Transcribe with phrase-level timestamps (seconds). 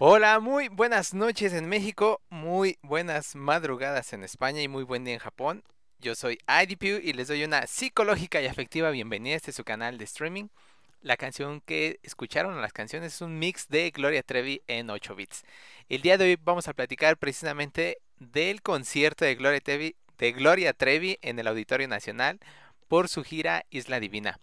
[0.00, 5.14] Hola, muy buenas noches en México, muy buenas madrugadas en España y muy buen día
[5.14, 5.64] en Japón.
[5.98, 9.98] Yo soy IDPU y les doy una psicológica y afectiva bienvenida a este su canal
[9.98, 10.50] de streaming.
[11.00, 15.42] La canción que escucharon, las canciones, es un mix de Gloria Trevi en 8 bits.
[15.88, 20.74] El día de hoy vamos a platicar precisamente del concierto de Gloria Trevi, de Gloria
[20.74, 22.38] Trevi en el Auditorio Nacional
[22.86, 24.38] por su gira Isla Divina.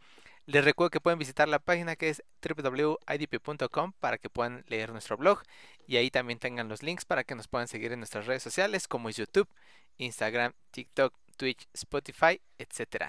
[0.48, 5.18] Les recuerdo que pueden visitar la página que es www.idp.com para que puedan leer nuestro
[5.18, 5.42] blog
[5.88, 8.88] y ahí también tengan los links para que nos puedan seguir en nuestras redes sociales
[8.88, 9.50] como YouTube,
[9.98, 13.06] Instagram, TikTok, Twitch, Spotify, etc.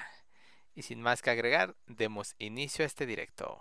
[0.75, 3.61] Y sin más que agregar, demos inicio a este directo.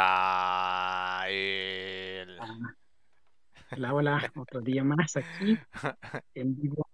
[3.71, 5.61] Hola, hola, otro día más aquí,
[6.35, 6.89] en vivo,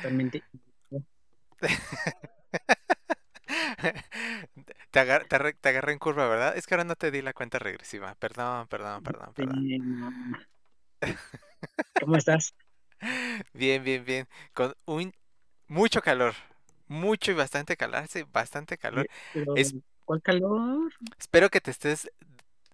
[0.00, 0.44] totalmente.
[4.90, 6.56] Te, agar- te agarré en curva, ¿verdad?
[6.56, 8.14] Es que ahora no te di la cuenta regresiva.
[8.16, 9.64] Perdón, perdón, perdón, perdón.
[11.98, 12.54] ¿Cómo estás?
[13.52, 14.28] Bien, bien, bien.
[14.52, 15.12] Con un
[15.68, 16.34] mucho calor.
[16.88, 18.06] Mucho y bastante calor.
[18.08, 19.08] Sí, bastante calor.
[19.32, 19.74] Pero, Es-
[20.10, 20.92] ¿Cuál calor?
[21.18, 22.10] Espero que te estés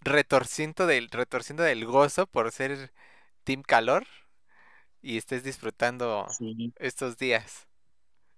[0.02, 2.92] retorciendo del, retorciendo del gozo por ser
[3.44, 4.06] Team Calor
[5.02, 7.68] y estés disfrutando Sí, estos días.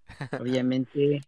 [0.39, 1.27] obviamente,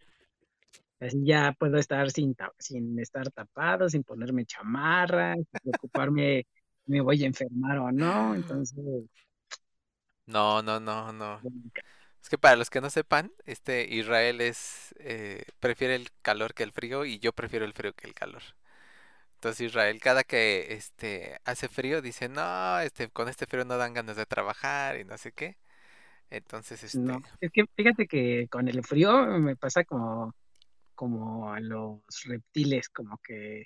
[1.00, 6.46] así ya puedo estar sin, sin estar tapado, sin ponerme chamarra, sin preocuparme
[6.86, 8.76] me voy a enfermar o no, entonces,
[10.26, 11.44] No, no, no, no.
[12.22, 16.62] Es que para los que no sepan, este Israel es eh, prefiere el calor que
[16.62, 18.42] el frío y yo prefiero el frío que el calor.
[19.36, 23.94] Entonces Israel cada que este hace frío dice, "No, este con este frío no dan
[23.94, 25.58] ganas de trabajar y no sé qué."
[26.30, 30.34] Entonces, este no, es que fíjate que con el frío me pasa como,
[30.96, 33.64] como a los reptiles, como que,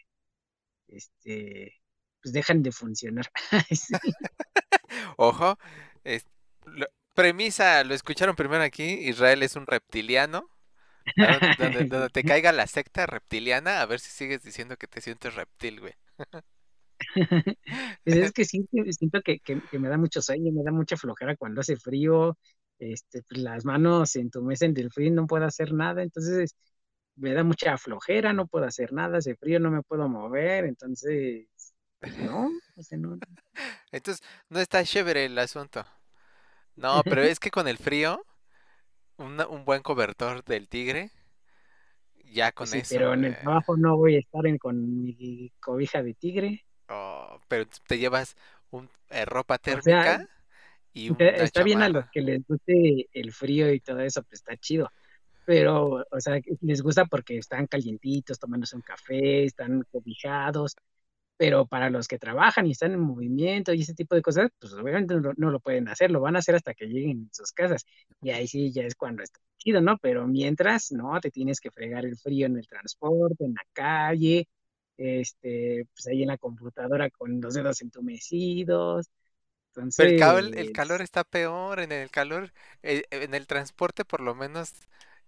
[0.89, 1.75] este,
[2.23, 3.27] pues dejan de funcionar.
[5.17, 5.59] Ojo,
[6.05, 6.27] es-
[6.67, 10.51] lo- premisa, lo escucharon primero aquí, Israel es un reptiliano.
[11.59, 15.81] Donde, te caiga la secta reptiliana, a ver si sigues diciendo que te sientes reptil,
[15.81, 15.95] güey.
[18.05, 21.37] Pues es que siento que, que- que me da mucho sueño, me da mucha flojera
[21.37, 22.39] cuando hace frío,
[22.79, 26.55] este, pues las manos se entumecen del frío y no puedo hacer nada, entonces
[27.17, 31.49] me da mucha flojera, no puedo hacer nada, hace frío, no me puedo mover, entonces,
[32.01, 33.21] pues no, o sea, no.
[33.93, 35.85] Entonces, no está chévere el asunto.
[36.77, 38.25] No, pero es que con el frío,
[39.19, 41.11] una- un buen cobertor del tigre,
[42.33, 42.95] ya con sí, eso.
[42.95, 43.43] pero en el güey.
[43.43, 46.65] trabajo no voy a estar en- con mi cobija de tigre.
[46.89, 48.37] Oh, pero te llevas
[48.71, 50.29] un, eh, ropa O sea, térmica
[50.95, 54.23] y Está, una está bien a los que les guste el frío y todo eso,
[54.25, 54.91] pues está chido.
[55.45, 60.77] Pero, o sea, les gusta porque están calientitos, tomándose un café, están cobijados.
[61.37, 64.73] Pero para los que trabajan y están en movimiento y ese tipo de cosas, pues
[64.75, 67.35] obviamente no, lo- no lo pueden hacer, lo van a hacer hasta que lleguen a
[67.35, 67.85] sus casas.
[68.23, 69.99] Y ahí sí ya es cuando está chido, ¿no?
[69.99, 71.19] Pero mientras, ¿no?
[71.21, 74.49] Te tienes que fregar el frío en el transporte, en la calle,
[74.97, 79.09] este, pues ahí en la computadora con los dedos entumecidos.
[79.97, 82.53] Pero el, el calor Entonces, está peor, en el calor,
[82.83, 84.73] eh, en el transporte por lo menos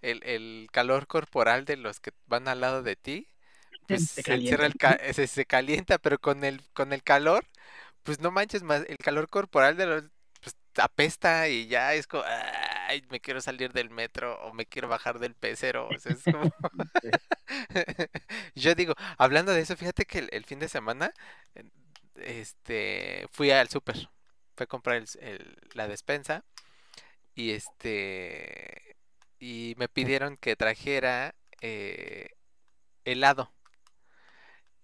[0.02, 3.28] el, el calor corporal de los que van al lado de ti,
[3.88, 4.66] pues se calienta.
[4.66, 7.46] el ca- se, se calienta, pero con el, con el calor,
[8.04, 10.04] pues no manches más, el calor corporal de los,
[10.42, 12.24] pues apesta y ya es como,
[12.88, 16.28] ay, me quiero salir del metro o me quiero bajar del pecero, o sea, es
[16.28, 16.48] como...
[18.54, 21.12] Yo digo, hablando de eso, fíjate que el, el fin de semana,
[21.54, 21.64] eh,
[22.16, 23.96] este, fui al súper,
[24.56, 26.44] fui a comprar el el- la despensa
[27.34, 28.96] y este,
[29.38, 32.30] y me pidieron que trajera eh,
[33.04, 33.54] helado.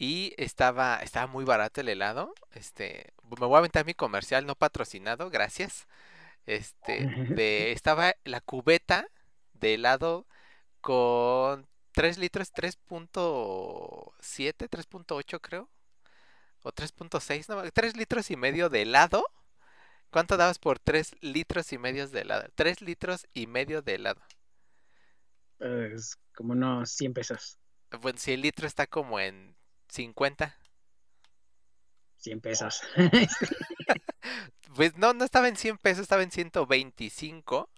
[0.03, 2.35] Y estaba, estaba muy barato el helado.
[2.51, 5.87] Este, me voy a aventar mi comercial no patrocinado, gracias.
[6.45, 7.07] Este,
[7.37, 9.07] de, estaba la cubeta
[9.53, 10.27] de helado
[10.81, 15.71] con 3 litros, 3.7, 3.8 creo.
[16.63, 19.25] O 3.6, no, 3 litros y medio de helado.
[20.11, 22.49] ¿Cuánto dabas por 3 litros y medio de helado?
[22.57, 24.21] 3 litros y medio de helado.
[25.61, 27.57] Es como unos 100 pesos.
[28.01, 29.55] Bueno, si el litro está como en
[29.93, 30.57] 50.
[32.17, 32.83] 100 pesos.
[34.75, 37.69] Pues no, no estaba en 100 pesos, estaba en 125.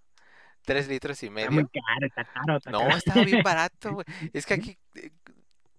[0.64, 1.70] 3 litros y Está muy medio.
[1.72, 2.96] caro, está caro, está No, caro.
[2.96, 4.06] estaba bien barato, güey.
[4.32, 5.10] Es que aquí eh,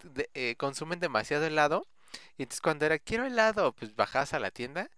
[0.04, 1.88] de- eh, consumen demasiado helado.
[2.38, 4.90] Y entonces cuando era, quiero helado, pues bajabas a la tienda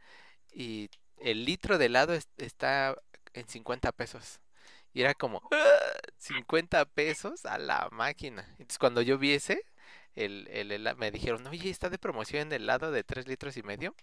[0.51, 0.89] y
[1.22, 2.95] el litro de helado es- está
[3.34, 4.39] en 50 pesos.
[4.94, 8.44] Y era como, "Ah, 50 pesos a la máquina.
[8.54, 9.62] Entonces cuando yo vi ese,
[10.18, 13.64] el, el hela- me dijeron, oye, está de promoción el helado de 3 litros y
[13.64, 13.96] medio.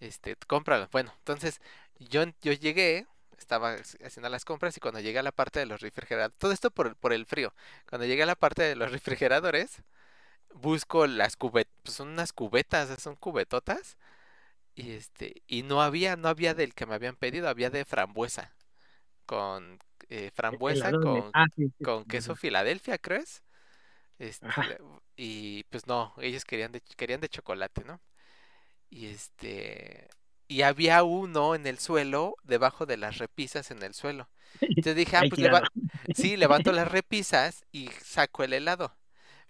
[0.00, 0.88] Este, cómpralo.
[0.92, 1.60] Bueno, entonces
[1.98, 3.06] yo, yo llegué,
[3.38, 6.52] estaba hac- haciendo las compras y cuando llegué a la parte de los refrigeradores, todo
[6.52, 7.54] esto por, el- por el frío.
[7.88, 9.82] Cuando llegué a la parte de los refrigeradores,
[10.54, 13.98] busco las cubetas, pues son unas cubetas, son cubetotas.
[14.74, 18.54] Y este, y no había, no había del que me habían pedido, había de frambuesa.
[19.26, 19.78] Con
[20.10, 22.40] eh, frambuesa Helado de- con, ah, sí, sí, con queso sí.
[22.40, 23.42] Filadelfia, ¿crees?
[24.18, 24.78] Este.
[25.18, 28.00] Y pues no, ellos querían de, querían de chocolate, ¿no?
[28.90, 30.08] Y este,
[30.48, 34.30] y había uno en el suelo, debajo de las repisas en el suelo.
[34.76, 35.64] Entonces dije, ah, pues leva-
[36.14, 38.96] sí, levanto las repisas y saco el helado.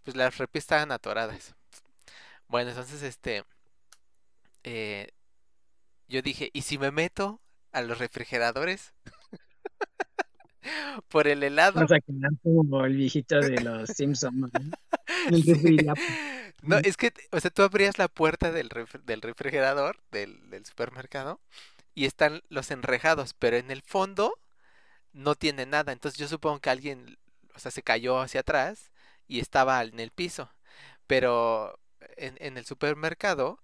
[0.05, 1.55] Pues las repisas estaban atoradas.
[2.49, 3.45] Bueno, entonces este,
[4.65, 5.09] eh,
[6.09, 7.41] yo dije, ¿y si me meto
[7.73, 8.95] a los refrigeradores
[11.09, 11.81] por el helado?
[11.81, 15.95] Vas a quedar como el viejito de los Simpsons, ya,
[16.63, 20.65] No, es que, o sea, tú abrías la puerta del, refri- del refrigerador, del, del
[20.67, 21.41] supermercado,
[21.95, 24.35] y están los enrejados, pero en el fondo
[25.13, 25.93] no tiene nada.
[25.93, 27.19] Entonces yo supongo que alguien,
[27.55, 28.93] o sea, se cayó hacia atrás
[29.29, 30.51] y estaba en el piso.
[31.07, 31.79] Pero
[32.19, 33.61] en, en el supermercado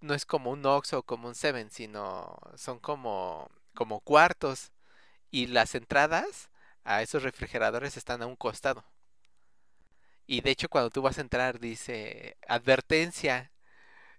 [0.00, 4.72] no es como un Oxxo o como un Seven, sino son como, como cuartos.
[5.30, 6.50] Y las entradas
[6.84, 8.84] a esos refrigeradores están a un costado.
[10.26, 13.50] Y de hecho cuando tú vas a entrar dice advertencia,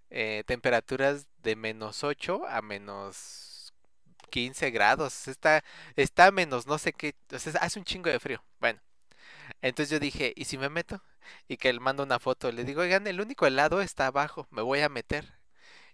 [0.09, 3.73] eh, temperaturas de menos 8 a menos
[4.29, 5.27] 15 grados.
[5.27, 5.63] Está,
[5.95, 8.43] está menos no sé qué, o hace un chingo de frío.
[8.59, 8.81] Bueno,
[9.61, 11.03] entonces yo dije, ¿y si me meto?
[11.47, 14.61] Y que él manda una foto, le digo, oigan, el único helado está abajo, me
[14.61, 15.38] voy a meter.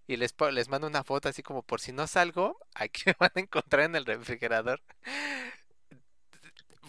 [0.08, 3.32] Y les, les mando una foto así como por si no salgo, aquí me van
[3.36, 4.82] a encontrar en el refrigerador.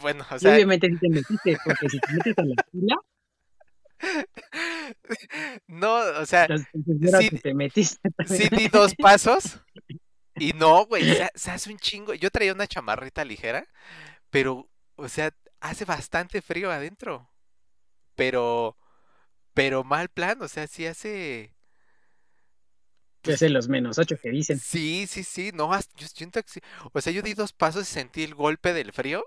[0.01, 2.97] Bueno, o Y sea, obviamente sí te metiste, porque si te metes a la fila,
[5.67, 6.49] no, o sea,
[7.19, 9.61] sí, que te metiste sí di dos pasos
[10.39, 12.15] y no, güey, se, se hace un chingo.
[12.15, 13.67] Yo traía una chamarrita ligera,
[14.31, 17.31] pero, o sea, hace bastante frío adentro.
[18.17, 18.79] Pero,
[19.55, 21.56] pero mal plan, o sea, sí hace,
[23.27, 24.63] Pues, hace los menos ocho que dicen.
[24.63, 26.61] sí, sí, sí, no, yo siento que sí.
[26.93, 29.25] O sea, yo di dos pasos y sentí el golpe del frío.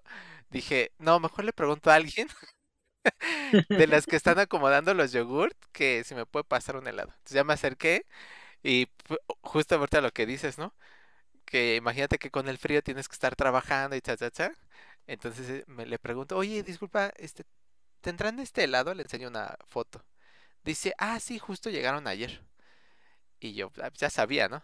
[0.50, 2.28] Dije, no, mejor le pregunto a alguien
[3.74, 7.10] de las que están acomodando los yogurt que si me puede pasar un helado.
[7.12, 8.06] Entonces ya me acerqué
[8.64, 8.88] y
[9.42, 10.76] justo ahorita lo que dices, ¿no?
[11.46, 14.54] Que imagínate que con el frío tienes que estar trabajando y cha, cha, cha.
[15.08, 17.46] Entonces eh, me le pregunto, oye, disculpa, este,
[18.02, 18.94] ¿tendrán este helado?
[18.96, 20.06] Le enseño una foto.
[20.66, 22.44] Dice, ah, sí, justo llegaron ayer.
[23.40, 24.64] Y yo "Ah, ya sabía, ¿no?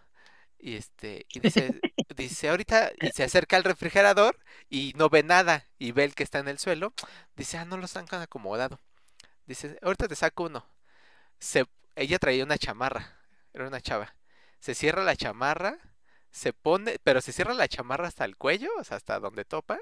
[0.58, 1.80] Y este, y dice,
[2.16, 4.38] dice, ahorita, y se acerca al refrigerador
[4.70, 6.94] y no ve nada, y ve el que está en el suelo.
[7.36, 8.80] Dice, ah, no los han acomodado.
[9.46, 10.66] Dice, ahorita te saco uno.
[11.40, 11.66] Se,
[11.96, 13.18] ella traía una chamarra,
[13.54, 14.14] era una chava.
[14.60, 15.78] Se cierra la chamarra,
[16.30, 19.78] se pone, pero se cierra la chamarra hasta el cuello, o sea, hasta donde topa.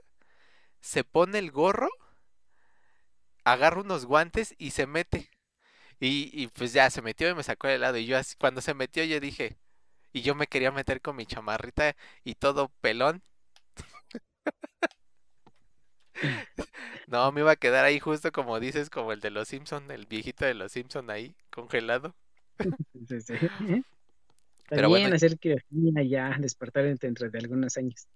[0.81, 1.91] Se pone el gorro,
[3.45, 5.31] agarra unos guantes y se mete.
[6.01, 7.97] Y, y pues ya se metió y me sacó el helado.
[7.99, 9.59] Y yo así, cuando se metió, yo dije,
[10.13, 13.23] y yo me quería meter con mi chamarrita y todo pelón.
[17.07, 20.07] No, me iba a quedar ahí justo como dices, como el de los Simpson, el
[20.07, 22.15] viejito de los Simpson ahí, congelado.
[23.09, 23.35] Sí, sí.
[24.59, 25.57] Está Pero bueno, bien hacer que
[26.09, 28.07] ya despertar dentro de algunos años.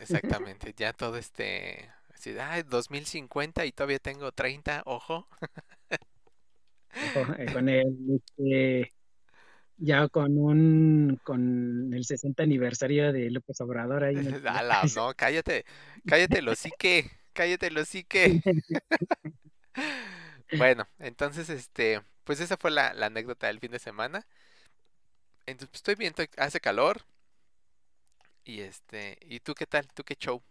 [0.00, 5.26] exactamente, ya todo este, así, ay, 2050 y todavía tengo 30, ojo.
[7.38, 8.92] Eh, con el, este,
[9.76, 14.16] ya con un, con el 60 aniversario de López Obrador ahí.
[14.96, 15.14] ¿no?
[15.14, 15.64] Cállate,
[16.06, 18.40] cállate lo que, cállate lo que.
[20.56, 24.26] Bueno, entonces, este, pues esa fue la, la anécdota del fin de semana.
[25.46, 27.02] Entonces, pues, estoy estoy- hace calor
[28.44, 29.86] Y este, ¿y tú qué tal?
[29.94, 30.42] ¿Tú qué show?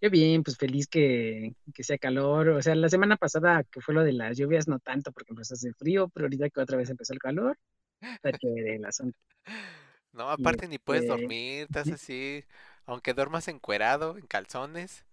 [0.00, 2.48] Yo bien, pues feliz que, que sea calor.
[2.50, 5.54] O sea, la semana pasada que fue lo de las lluvias, no tanto porque empezó
[5.54, 7.58] a hacer frío, pero ahorita que otra vez empezó el calor,
[8.16, 9.18] está chévere el asunto.
[10.12, 12.44] No, Y aparte ni puedes este, dormir, estás así,
[12.86, 15.04] aunque duermas encuerado, en calzones.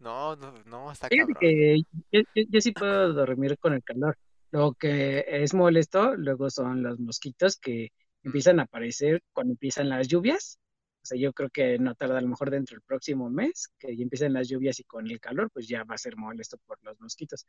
[0.00, 1.36] No, no, no, está Fíjate cabrón.
[1.36, 4.16] que yo, yo- yo sí puedo dormir con el calor.
[4.50, 7.90] Lo que es molesto luego son los mosquitos que
[8.22, 10.58] empiezan a aparecer cuando empiezan las lluvias.
[11.08, 14.02] Sea, yo creo que no tarda a lo mejor dentro del próximo mes, que ya
[14.02, 17.00] empiecen las lluvias y con el calor, pues ya va a ser molesto por los
[17.00, 17.46] mosquitos.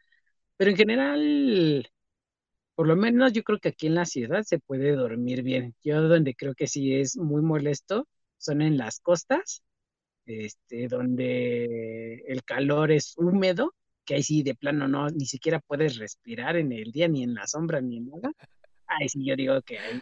[0.57, 1.89] Pero en general,
[2.75, 5.75] por lo menos yo creo que aquí en la ciudad se puede dormir bien.
[5.83, 9.63] Yo donde creo que sí es muy molesto son en las costas
[10.29, 13.73] este, donde el calor es húmedo,
[14.05, 17.33] que ahí sí de plano no, ni siquiera puedes respirar en el día, ni en
[17.33, 18.31] la sombra, ni en nada.
[18.85, 19.99] Ahí sí yo digo que ahí,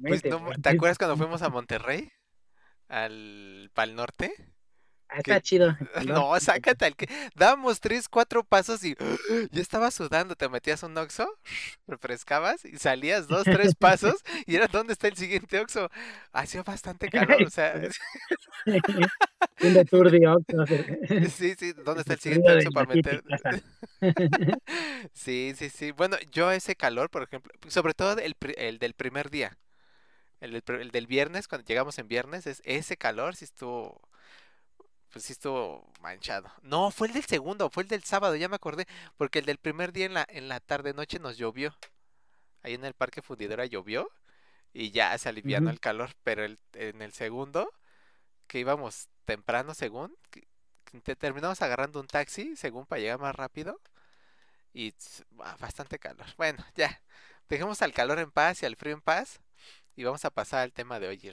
[0.00, 2.10] pues no, ¿te acuerdas cuando fuimos a Monterrey?
[2.88, 4.32] Al Pal Norte.
[5.08, 6.14] Ah, está chido calor.
[6.32, 8.96] no, sácate al que dábamos tres, cuatro pasos y
[9.50, 11.28] ya estaba sudando, te metías un oxo,
[11.86, 15.90] refrescabas y salías dos, tres pasos y era dónde está el siguiente oxo.
[16.32, 17.74] Hacía bastante calor, o sea,
[19.56, 20.66] Haciendo tour de Oxxo,
[21.30, 23.22] sí, sí, ¿dónde está el siguiente oxo para meter?
[25.12, 25.90] Sí, sí, sí.
[25.92, 29.58] Bueno, yo ese calor, por ejemplo, sobre todo el, el del primer día,
[30.40, 34.07] el el del viernes, cuando llegamos en viernes, es ese calor sí estuvo,
[35.12, 36.50] pues sí estuvo manchado.
[36.62, 38.86] No, fue el del segundo, fue el del sábado, ya me acordé,
[39.16, 41.74] porque el del primer día en la, en la tarde noche nos llovió.
[42.62, 44.10] Ahí en el Parque Fundidora llovió
[44.72, 47.72] y ya se alivianó el calor, pero el, en el segundo,
[48.46, 50.46] que íbamos temprano según, que-
[50.84, 53.80] que te- terminamos agarrando un taxi, según para llegar más rápido.
[54.72, 54.94] Y
[55.40, 56.26] ah, bastante calor.
[56.36, 57.00] Bueno, ya.
[57.48, 59.40] Dejemos al calor en paz y al frío en paz.
[59.96, 61.32] Y vamos a pasar al tema de hoy.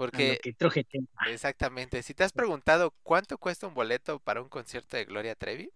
[0.00, 0.86] Porque, que truje
[1.26, 5.70] exactamente, si te has preguntado cuánto cuesta un boleto para un concierto de Gloria Trevi,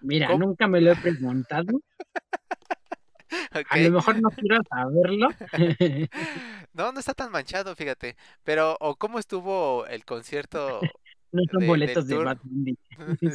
[0.00, 0.46] Mira, ¿cómo?
[0.46, 1.66] nunca me lo he preguntado.
[3.68, 5.28] A lo mejor no quiero saberlo.
[6.72, 8.16] No, no está tan manchado, fíjate.
[8.44, 10.80] Pero, o cómo estuvo el concierto
[11.32, 12.38] No son de- boletos de Bad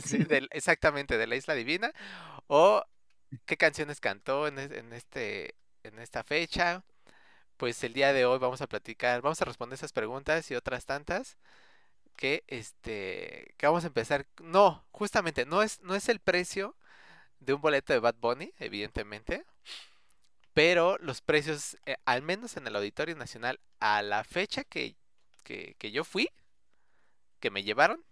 [0.06, 1.92] sí, exactamente, de la Isla Divina,
[2.48, 2.82] o
[3.46, 6.86] qué canciones cantó en, en este, en esta fecha.
[7.58, 10.86] Pues el día de hoy vamos a platicar, vamos a responder esas preguntas y otras
[10.86, 11.38] tantas
[12.18, 14.28] que este que vamos a empezar.
[14.42, 16.76] No, justamente no es no es el precio
[17.42, 19.46] de un boleto de Bad Bunny, evidentemente,
[20.54, 24.96] pero los precios eh, al menos en el Auditorio Nacional a la fecha que
[25.44, 26.30] que, que yo fui,
[27.40, 28.04] que me llevaron,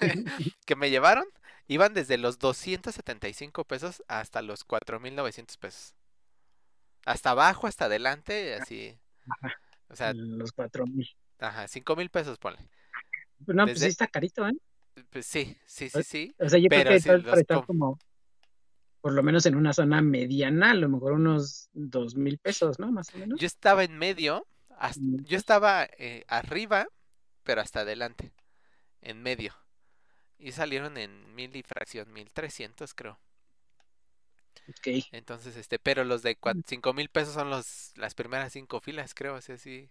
[0.66, 1.26] que me llevaron,
[1.68, 5.94] iban desde los 275 pesos hasta los 4.900 pesos.
[7.06, 8.98] Hasta abajo, hasta adelante, así.
[9.28, 9.54] Ajá,
[9.88, 11.08] O sea, los cuatro mil.
[11.38, 12.58] ajá, 5 mil pesos, ponle.
[13.46, 14.52] No, pues sí Desde, está carito, ¿eh?
[15.10, 16.34] pues sí, sí, sí, sí.
[16.38, 17.98] O sea, yo creo Pero que tal para los estar com- como,
[19.00, 22.90] por lo menos en una zona mediana, a lo mejor unos dos mil pesos, ¿no?
[22.90, 23.38] Más o menos.
[23.38, 24.46] yo estaba en medio,
[24.78, 26.86] hasta- yo estaba eh, arriba,
[27.42, 28.32] pero hasta adelante,
[29.02, 29.54] en medio.
[30.38, 33.18] Y salieron en mil y fracción, mil trescientos creo.
[34.68, 34.88] Ok.
[35.12, 39.14] Entonces, este, pero los de cua- cinco mil pesos son los, las primeras cinco filas,
[39.14, 39.90] creo, así, así,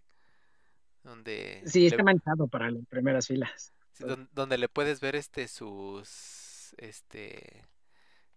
[1.03, 3.73] donde Sí, le, está manchado para las primeras filas.
[3.93, 7.65] sí, don- donde le puedes ver este sus, este,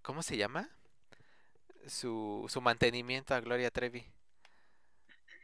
[0.03, 0.71] ¿cómo se llama?
[1.87, 4.05] Su, su mantenimiento a Gloria Trevi.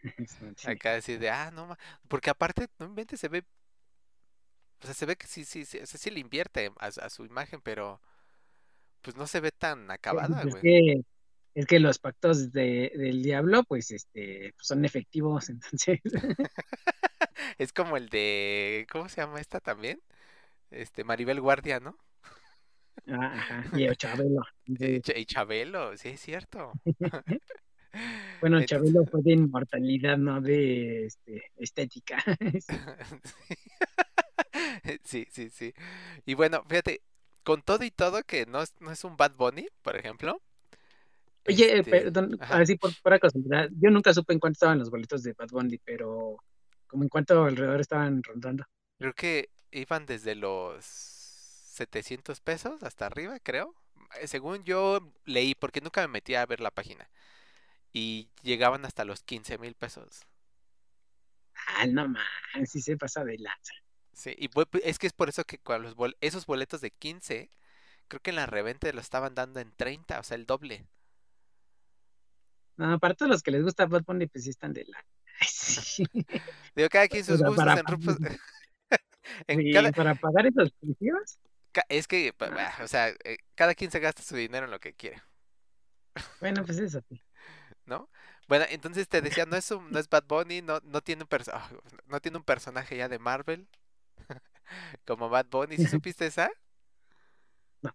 [0.57, 0.57] Sí.
[0.65, 3.45] Acá así de, ah, no, ma-", porque aparte, no inventes, se ve,
[4.83, 7.11] o sea, se ve que sí, sí, sí, o sea, sí le invierte a, a
[7.11, 8.01] su imagen, pero
[9.03, 11.03] pues no se ve tan acabada, Es que,
[11.55, 16.01] es que los pactos de, del diablo, pues, este, pues, son efectivos, entonces.
[17.59, 20.01] Es como el de, ¿cómo se llama esta también?
[20.71, 21.99] Este, Maribel Guardia, ¿no?
[23.09, 23.65] Ah, Ajá.
[23.79, 24.43] Y el Chabelo.
[24.67, 26.73] Y, Entonces, Ch- y Chabelo, sí, es cierto.
[28.41, 32.23] bueno, Entonces, Chabelo fue de inmortalidad, no de este, estética.
[35.05, 35.75] Sí, sí, sí.
[36.27, 37.03] Y bueno, fíjate,
[37.43, 40.41] con todo y todo que no es, no es un Bad Bunny, por ejemplo,
[41.47, 44.91] Oye, eh, este, perdón, ajá, así por casualidad, yo nunca supe en cuánto estaban los
[44.91, 46.37] boletos de Bad Bunny, pero
[46.87, 48.65] como en cuánto alrededor estaban rondando.
[48.99, 53.75] creo que iban desde los 700 pesos hasta arriba, creo.
[54.21, 57.09] Eh, Según yo leí, porque nunca me metí a ver la página,
[57.93, 60.27] y llegaban hasta los 15 mil pesos.
[61.67, 63.75] Ah, no man, sí se pasa de lanza.
[64.15, 64.49] Sí, y
[64.85, 67.51] es que es por eso que con los bol- esos boletos de 15,
[68.09, 70.87] creo que en la reventa lo estaban dando en 30, o sea, el doble.
[72.77, 75.05] No, para todos los que les gusta Bad Bunny, pues sí están de la...
[75.41, 76.05] Sí.
[76.75, 78.19] Digo, cada quien sus sea, gustos para en rupos-
[79.49, 81.39] en Sí, cada- para pagar esos precios,
[81.89, 84.81] es que, pa- bah, o sea, eh, cada quien se gasta su dinero en lo
[84.81, 85.23] que quiere,
[86.41, 87.23] bueno, pues eso sí.
[87.87, 88.09] ¿no?
[88.49, 91.29] Bueno, entonces te decía, no es un, no es Bad Bunny, no, no tiene un
[91.53, 91.71] ah,
[92.07, 93.69] no tiene un personaje ya de Marvel
[95.07, 95.77] como Bad Bunny.
[95.77, 96.51] ¿Sí supiste esa?
[97.81, 97.93] No.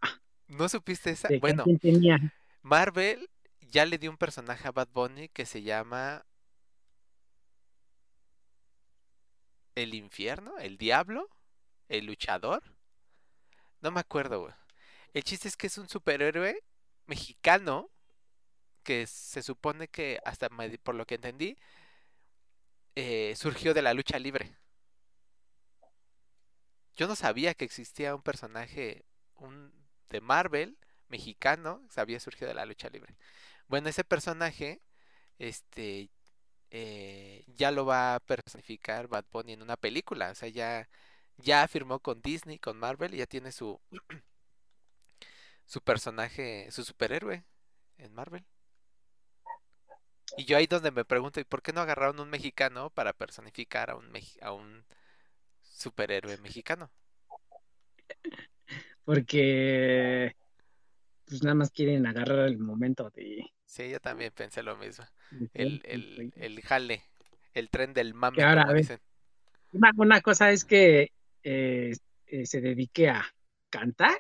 [0.47, 1.27] ¿No supiste esa?
[1.27, 2.17] De Bueno, tenía.
[2.61, 3.29] Marvel
[3.61, 6.25] ya le dio un personaje a Bad Bunny que se llama
[9.75, 11.29] El Infierno, el Diablo,
[11.89, 12.63] el Luchador.
[13.81, 14.53] No me acuerdo, güey.
[15.13, 16.63] El chiste es que es un superhéroe
[17.05, 17.89] mexicano
[18.83, 20.49] que se supone que, hasta
[20.83, 21.57] por lo que entendí,
[22.95, 24.55] eh, surgió de la lucha libre.
[26.97, 29.05] Yo no sabía que existía un personaje
[30.09, 30.77] de Marvel
[31.09, 33.15] mexicano que había surgido de la lucha libre.
[33.67, 34.81] Bueno, ese personaje,
[35.39, 36.09] este,
[36.71, 40.31] eh, ya lo va a personificar Bad Bunny en una película.
[40.31, 40.89] O sea, ya,
[41.37, 43.79] ya firmó con Disney, con Marvel, y ya tiene su,
[45.65, 47.43] su personaje, su superhéroe
[47.97, 48.45] en Marvel.
[50.37, 53.91] Y yo ahí donde me pregunto, ¿y por qué no agarraron un mexicano para personificar
[53.91, 54.11] a un,
[54.41, 54.85] a un
[55.77, 56.91] superhéroe mexicano?
[59.05, 60.35] Porque
[61.25, 65.05] pues nada más quieren agarrar el momento de, Sí, yo también pensé lo mismo.
[65.53, 67.03] El, el, el jale,
[67.53, 68.99] el tren del mame, ahora, como dicen.
[69.73, 71.11] Una, una cosa es que
[71.43, 71.91] eh,
[72.25, 73.25] eh, se dedique a
[73.69, 74.17] cantar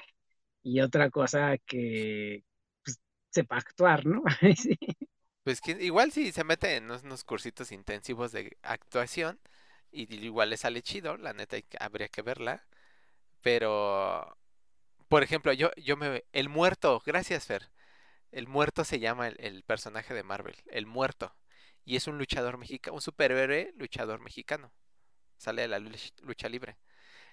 [0.61, 2.43] y otra cosa que
[2.83, 2.99] pues,
[3.31, 4.21] sepa actuar, ¿no?
[4.57, 4.77] Sí.
[5.43, 9.39] Pues que igual si se mete en unos, unos cursitos intensivos de actuación,
[10.03, 12.65] y igual le sale chido, la neta habría que verla.
[13.41, 14.37] Pero,
[15.09, 16.25] por ejemplo, yo, yo me...
[16.33, 17.71] El muerto, gracias Fer.
[18.31, 21.35] El muerto se llama el, el personaje de Marvel, el muerto.
[21.85, 24.73] Y es un luchador mexicano, un superhéroe luchador mexicano.
[25.37, 26.77] Sale de la luch- lucha libre.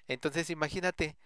[0.07, 1.17] Entonces imagínate,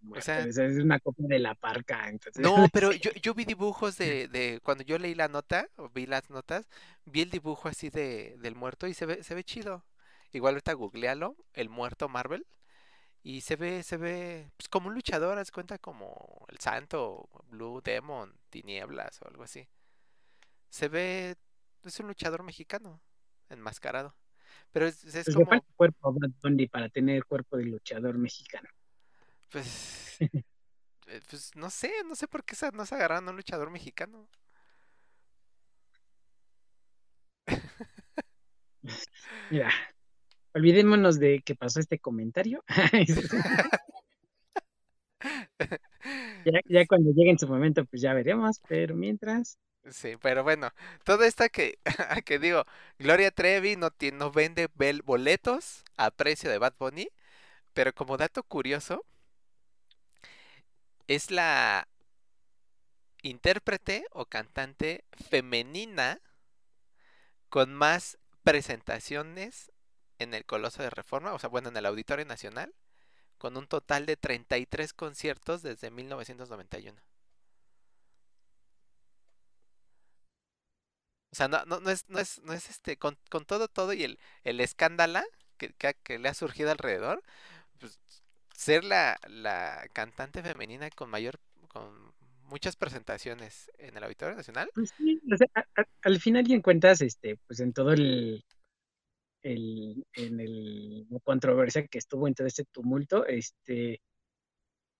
[0.00, 2.42] Bueno, sea- esa es una copia de la parca, entonces.
[2.42, 6.06] No, pero yo, yo vi dibujos de, de cuando yo leí la nota, o vi
[6.06, 6.68] las notas,
[7.04, 9.84] vi el dibujo así de, del muerto y se ve, se ve chido.
[10.32, 12.46] Igual ahorita googlealo, el muerto Marvel,
[13.22, 17.80] y se ve, se ve pues, como un luchador, haz cuenta como el Santo, Blue
[17.82, 19.68] Demon, Tinieblas o algo así.
[20.70, 21.36] Se ve,
[21.84, 23.00] es un luchador mexicano,
[23.48, 24.14] enmascarado.
[24.72, 27.64] Pero es, es Pues le como, falta cuerpo a Bad Bunny para tener cuerpo de
[27.64, 28.68] luchador mexicano.
[29.50, 30.16] pues,
[31.06, 34.28] eh, pues no sé, no sé por qué no se agarraron a un luchador mexicano.
[39.50, 39.70] Mira,
[40.58, 42.64] olvidémonos de que pasó este comentario.
[46.44, 49.58] ya, ya cuando llegue en su momento, pues ya veremos, pero mientras,
[49.90, 50.70] Sí, pero bueno,
[51.04, 51.78] todo esto que,
[52.26, 52.64] que digo,
[52.98, 54.68] Gloria Trevi no, no vende
[55.04, 57.08] boletos a precio de Bad Bunny,
[57.74, 59.04] pero como dato curioso,
[61.08, 61.88] es la
[63.22, 66.20] intérprete o cantante femenina
[67.48, 69.70] con más presentaciones
[70.18, 72.74] en el Coloso de Reforma, o sea, bueno, en el Auditorio Nacional,
[73.38, 77.00] con un total de 33 conciertos desde 1991.
[81.30, 83.92] O sea, no, no, no es, no es, no es este, con, con todo, todo
[83.92, 85.20] y el, el escándalo
[85.58, 87.22] que, que, le ha surgido alrededor,
[87.78, 87.98] pues,
[88.54, 92.12] ser la, la cantante femenina con mayor, con
[92.44, 94.94] muchas presentaciones en el Auditorio Nacional, pues
[96.02, 98.42] al final y en cuentas, este, pues en todo el,
[99.42, 104.00] el, en el, la controversia que estuvo en todo este tumulto, este,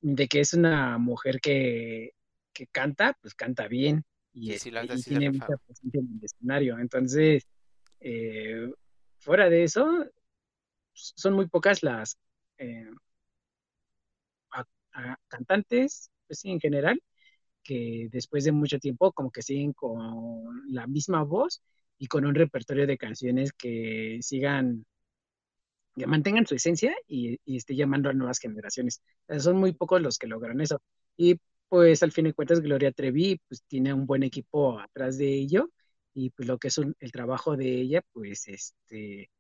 [0.01, 2.13] de que es una mujer que,
[2.53, 6.01] que canta, pues canta bien y, Sí, sí, la este, y sí tiene mucha presencia
[6.01, 6.79] en el escenario.
[6.79, 7.47] Entonces,
[8.01, 8.73] eh,
[9.19, 9.87] fuera de eso,
[10.95, 12.19] son muy pocas las
[12.59, 12.91] eh,
[14.51, 17.03] a- a- cantantes, pues sí, en general,
[17.65, 21.63] que después de mucho tiempo como que siguen con la misma voz
[21.99, 24.87] y con un repertorio de canciones que sigan,
[25.97, 29.03] que mantengan su esencia y, y esté llamando a nuevas generaciones.
[29.39, 30.81] Son muy pocos los que logran eso.
[31.17, 35.35] Y pues al fin de cuentas Gloria Trevi pues tiene un buen equipo atrás de
[35.35, 35.71] ello
[36.15, 39.31] y pues lo que es un- el trabajo de ella pues este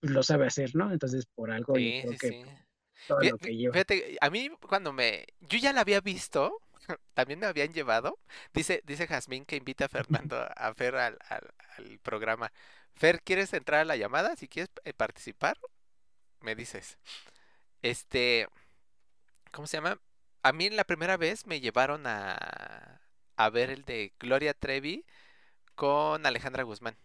[0.00, 0.92] pues, lo sabe hacer, ¿no?
[0.92, 2.44] Entonces por algo yo Sí, creo sí, que sí.
[3.06, 3.82] todo Fí- lo que lleva.
[3.84, 5.26] Fíjate, a mí cuando me...
[5.40, 6.60] Yo ya la había visto,
[7.14, 8.18] también me habían llevado.
[8.54, 12.52] Dice, dice Jazmín que invita a Fernando a Fer al, al- al programa.
[12.96, 14.36] Fer, ¿quieres entrar a la llamada?
[14.36, 15.58] Si quieres eh, participar,
[16.40, 16.98] me dices.
[17.82, 18.48] Este,
[19.52, 20.00] ¿cómo se llama?
[20.42, 23.00] A mí la primera vez me llevaron a,
[23.36, 25.04] a ver el de Gloria Trevi
[25.76, 26.96] con Alejandra Guzmán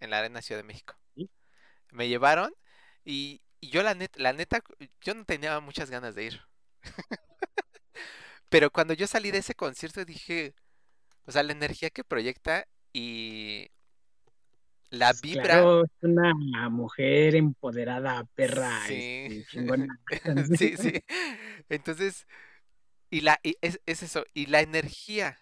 [0.00, 0.96] en la Arena Ciudad de México.
[1.14, 1.28] Sí.
[1.92, 2.54] Me llevaron
[3.04, 4.62] y, y yo la neta, la neta,
[5.02, 6.42] yo no tenía muchas ganas de ir.
[8.52, 10.54] Pero cuando yo salí de ese concierto dije,
[11.24, 13.70] o sea, la energía que proyecta y
[14.90, 19.96] la Pues vibra, claro, es una mujer empoderada, perra, sí, este,
[20.58, 21.02] sí, sí.
[21.70, 22.26] Entonces,
[23.08, 25.38] y la, y es, es eso, y la energía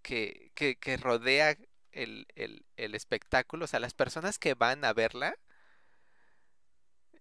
[0.00, 1.54] que, que, que rodea
[1.92, 5.36] el, el, el espectáculo, o sea, las personas que van a verla,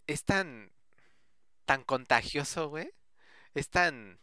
[0.08, 0.72] es tan,
[1.66, 2.94] tan contagioso, güey.
[3.54, 4.22] Es tan,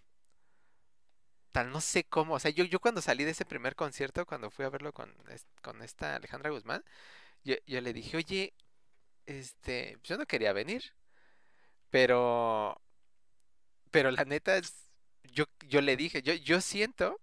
[1.55, 2.35] tan no sé cómo.
[2.35, 5.15] O sea, yo, yo cuando salí de ese primer concierto, cuando fui a verlo con,
[5.63, 6.85] con esta Alejandra Guzmán,
[7.45, 8.55] yo, yo le dije, oye,
[9.27, 10.95] este, yo no quería venir,
[11.91, 12.77] pero,
[13.91, 14.75] pero la neta es,
[15.25, 17.21] yo, yo le dije, yo, yo siento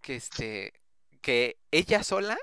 [0.00, 0.72] que este,
[1.20, 2.38] que ella sola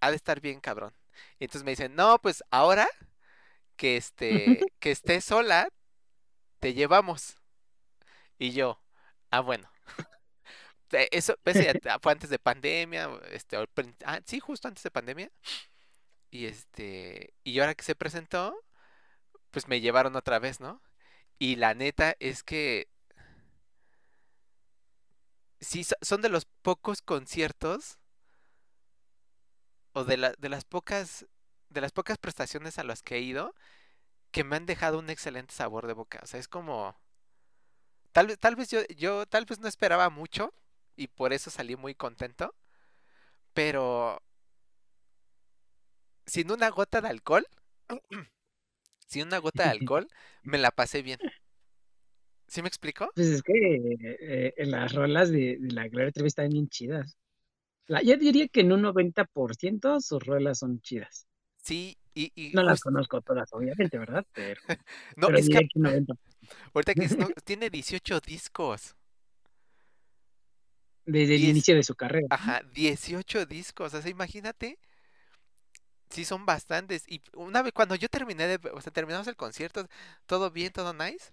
[0.00, 0.94] ha de estar bien cabrón.
[1.40, 2.88] Y entonces me dicen, no, pues ahora
[3.76, 5.68] que este, que esté sola,
[6.60, 7.38] te llevamos.
[8.38, 8.80] Y yo,
[9.30, 9.69] ah, bueno.
[10.92, 11.52] Eh, Eso, te-
[12.02, 13.56] fue antes de pandemia, este,
[14.04, 15.30] ah, sí, justo antes de pandemia.
[16.30, 18.54] Y este, y ahora que se presentó,
[19.50, 20.82] pues me llevaron otra vez, ¿no?
[21.38, 22.88] Y la neta es que
[25.60, 27.98] sí, so- son de los pocos conciertos
[29.92, 31.26] o de la, de las pocas,
[31.68, 33.54] de las pocas prestaciones a las que he ido
[34.32, 36.20] que me han dejado un excelente sabor de boca.
[36.22, 36.96] O sea, es como,
[38.12, 40.52] tal vez, tal vez yo, yo tal vez no esperaba mucho
[40.96, 42.54] y por eso salí muy contento,
[43.52, 44.20] pero
[46.26, 47.46] sin una gota de alcohol,
[49.06, 50.08] sin una gota de alcohol,
[50.42, 51.20] me la pasé bien.
[52.48, 53.08] ¿Sí me explico?
[53.14, 57.16] Pues es que eh, eh, las rolas de, de la Gloria Trevi están bien chidas.
[57.88, 61.26] La, yo diría que en un 90% sus rolas son chidas.
[61.62, 64.24] Sí, y, y No las conozco todas, obviamente, ¿verdad?
[64.32, 64.60] Pero,
[65.16, 66.18] no, pero es que diría que un 90%.
[66.74, 68.94] ahorita que no, tiene 18 discos.
[71.10, 72.26] Desde el inicio de su carrera.
[72.30, 74.78] Ajá, 18 discos, o sea, imagínate.
[76.10, 77.04] Sí, son bastantes.
[77.08, 79.86] Y una vez, cuando yo terminé de, o sea, terminamos el concierto,
[80.26, 81.32] todo bien, todo nice,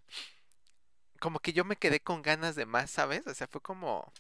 [1.20, 3.26] como que yo me quedé con ganas de más, ¿sabes?
[3.28, 4.12] O sea, fue como,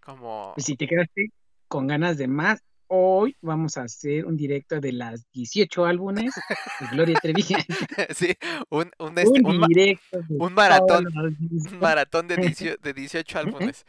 [0.00, 1.30] como, Pues si te quedaste
[1.68, 6.34] con ganas de más, hoy vamos a hacer un directo de las 18 álbumes
[6.80, 7.42] de Gloria Trevi.
[8.10, 8.34] sí,
[8.70, 13.38] un, un, este, un un, ma- directo un maratón, un maratón de 18, de 18
[13.38, 13.84] álbumes.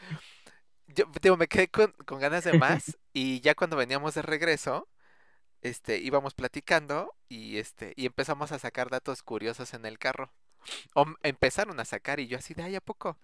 [0.99, 4.87] Yo, digo, me quedé con, con ganas de más y ya cuando veníamos de regreso,
[5.61, 10.31] este, íbamos platicando y este, y empezamos a sacar datos curiosos en el carro.
[10.95, 13.17] O empezaron a sacar y yo así de, ay, ¿a poco?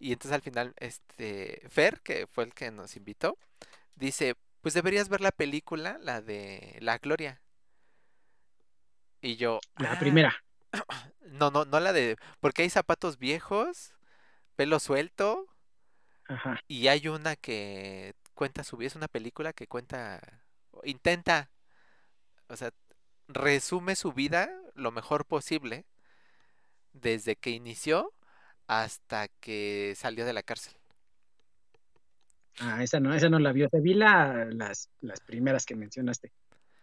[0.00, 3.38] Y entonces al final, este, Fer, que fue el que nos invitó,
[3.96, 7.40] dice, pues deberías ver la película, la de La Gloria.
[9.22, 10.34] Y yo, La "Ah, primera.
[11.32, 13.94] no, no, no la de, porque hay zapatos viejos,
[14.56, 15.48] pelo suelto,
[16.30, 16.60] Ajá.
[16.68, 20.20] y hay una que cuenta su vida, es una película que cuenta,
[20.84, 21.50] intenta,
[22.48, 22.72] o sea,
[23.28, 25.86] resume su vida lo mejor posible
[26.92, 28.12] desde que inició
[28.68, 30.74] hasta que salió de la cárcel.
[32.60, 33.68] Ah, esa no, esa no la vio.
[33.68, 36.32] Te vi la, las, las primeras que mencionaste.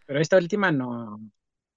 [0.06, 1.20] Pero esta última no,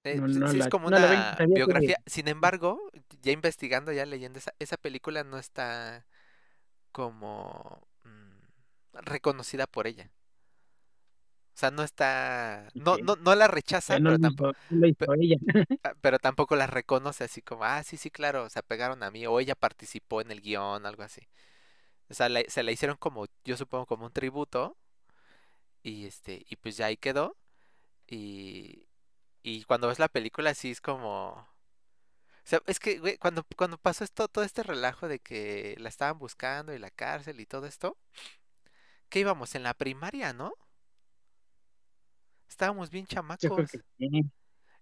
[0.04, 1.96] Eh, no, pues, no sí, es la, como no la una que biografía.
[2.06, 2.90] Sin embargo,
[3.22, 6.06] ya investigando, ya leyendo esa, esa película no está
[6.92, 10.10] como mm, reconocida por ella.
[11.54, 14.50] O sea, no está, no, no, no la rechaza, no pero tampoco,
[15.84, 19.26] ah, pero tampoco la reconoce así como, ah, sí, sí, claro, se apegaron a mí,
[19.26, 21.22] o ella participó en el guion, algo así.
[22.10, 24.76] O sea, la- se la hicieron como, yo supongo, como un tributo,
[25.82, 27.36] y este, y pues ya ahí quedó.
[28.08, 28.86] Y,
[29.44, 31.48] y cuando ves la película, sí es como.
[32.44, 35.88] O sea, es que, güey, cuando, cuando pasó esto, todo este relajo de que la
[35.88, 37.96] estaban buscando y la cárcel y todo esto,
[39.08, 39.54] ¿qué íbamos?
[39.54, 40.54] En la primaria, ¿no?
[42.48, 43.70] Estábamos bien chamacos.
[43.98, 44.30] sí.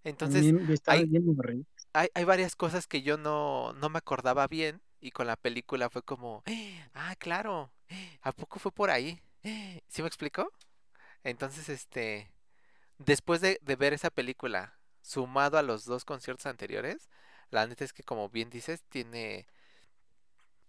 [0.03, 5.27] Entonces, bien hay, hay varias cosas que yo no, no me acordaba bien y con
[5.27, 6.43] la película fue como,
[6.93, 7.71] ah, claro,
[8.21, 9.21] ¿a poco fue por ahí?
[9.87, 10.51] ¿Sí me explicó?
[11.23, 12.31] Entonces, este,
[12.97, 17.09] después de, de ver esa película, sumado a los dos conciertos anteriores,
[17.51, 19.47] la neta es que como bien dices, tiene,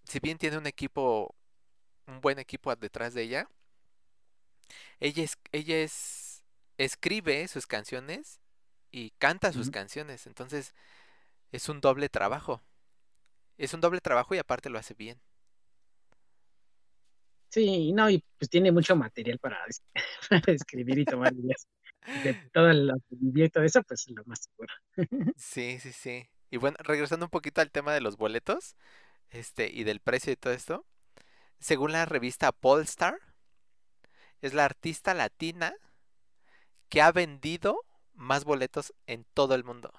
[0.05, 1.35] si bien tiene un equipo,
[2.07, 3.49] un buen equipo detrás de ella,
[5.01, 6.43] ella es, ella es,
[6.79, 8.41] escribe sus canciones
[8.91, 10.75] y canta sus canciones, entonces
[11.53, 12.63] es un doble trabajo.
[13.59, 15.21] Es un doble trabajo y aparte lo hace bien.
[17.51, 19.83] Sí, no, y pues tiene mucho material para, es-
[20.31, 21.67] para escribir y tomar ideas.
[22.15, 22.71] De todo
[23.11, 24.73] vivió y todo eso, pues lo más seguro.
[25.37, 26.29] Sí, sí, sí.
[26.53, 28.77] Y bueno, regresando un poquito al tema de los boletos,
[29.31, 30.85] este, y del precio y todo esto,
[31.59, 33.19] según la revista Polestar,
[34.43, 35.75] es la artista latina
[36.91, 37.81] que ha vendido
[38.13, 39.95] más boletos en todo el mundo.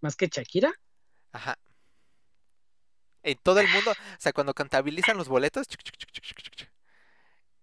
[0.00, 0.78] Más que Shakira,
[1.32, 1.58] Ajá.
[3.24, 5.66] En todo el mundo, o sea, cuando contabilizan los boletos,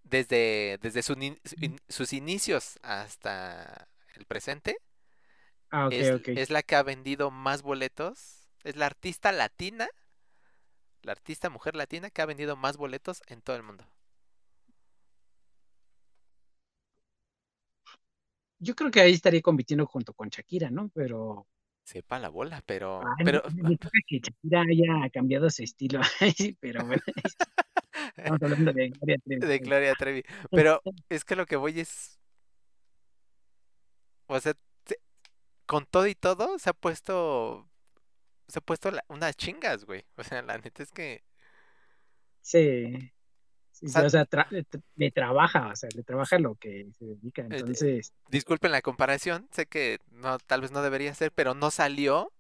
[0.03, 1.15] desde, desde su
[1.87, 4.75] sus inicios hasta el presente,
[5.71, 6.27] ah, ok, es, ok.
[6.29, 8.49] es la que ha vendido más boletos.
[8.63, 9.87] Es la artista latina,
[11.01, 13.85] la artista mujer latina que ha vendido más boletos en todo el mundo.
[18.59, 20.89] Yo creo que ahí estaría compitiendo junto con Shakira, ¿no?
[20.93, 21.47] Pero,
[21.89, 26.01] Sepa la bola, pero, ay, pero, choca que Shakira haya cambiado su estilo.
[26.59, 27.01] Pero bueno,
[28.15, 29.47] estamos hablando de Gloria Trevi.
[29.47, 30.23] de Gloria Trevi.
[30.51, 32.19] Pero es que lo que voy es,
[34.27, 34.53] o sea,
[35.69, 37.69] con todo y todo se ha puesto,
[38.49, 40.05] se ha puesto la- unas chingas, güey.
[40.17, 41.23] O sea, la neta es que,
[42.41, 43.11] Sí,
[43.71, 44.47] sí, sí, sea- o sea, tra-
[44.95, 47.43] le, trabaja, o sea, le trabaja lo que se dedica.
[47.43, 51.71] eh, Entonces, disculpen la comparación, sé que no, tal vez no debería ser, pero no
[51.71, 52.31] salió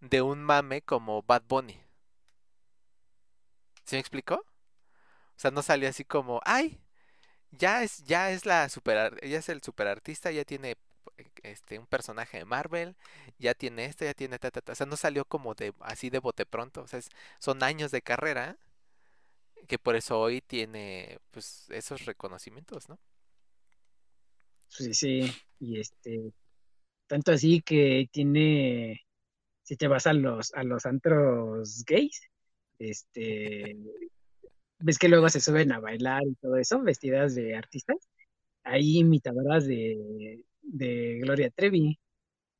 [0.00, 1.80] de un mame como Bad Bunny.
[3.84, 4.34] ¿Sí me explicó?
[4.36, 4.44] O
[5.40, 6.80] sea, no salió así como, ay,
[7.52, 10.76] ya es, ya es la super, ya es el superartista, ya tiene eh,
[11.42, 12.96] este un personaje de Marvel,
[13.38, 14.72] ya tiene esto, ya tiene ta, ta, ta.
[14.72, 16.82] O sea, no salió como de así de bote pronto.
[16.82, 17.00] O sea,
[17.38, 18.58] son años de carrera
[19.66, 22.98] que por eso hoy tiene pues esos reconocimientos, ¿no?
[24.70, 26.32] sí, sí, y este,
[27.06, 29.02] tanto así que tiene,
[29.62, 32.22] si te vas a los, a los antros gays,
[32.78, 33.76] este,
[34.78, 37.98] ves que luego se suben a bailar y todo eso, vestidas de artistas,
[38.62, 41.98] hay imitadoras de, de Gloria Trevi.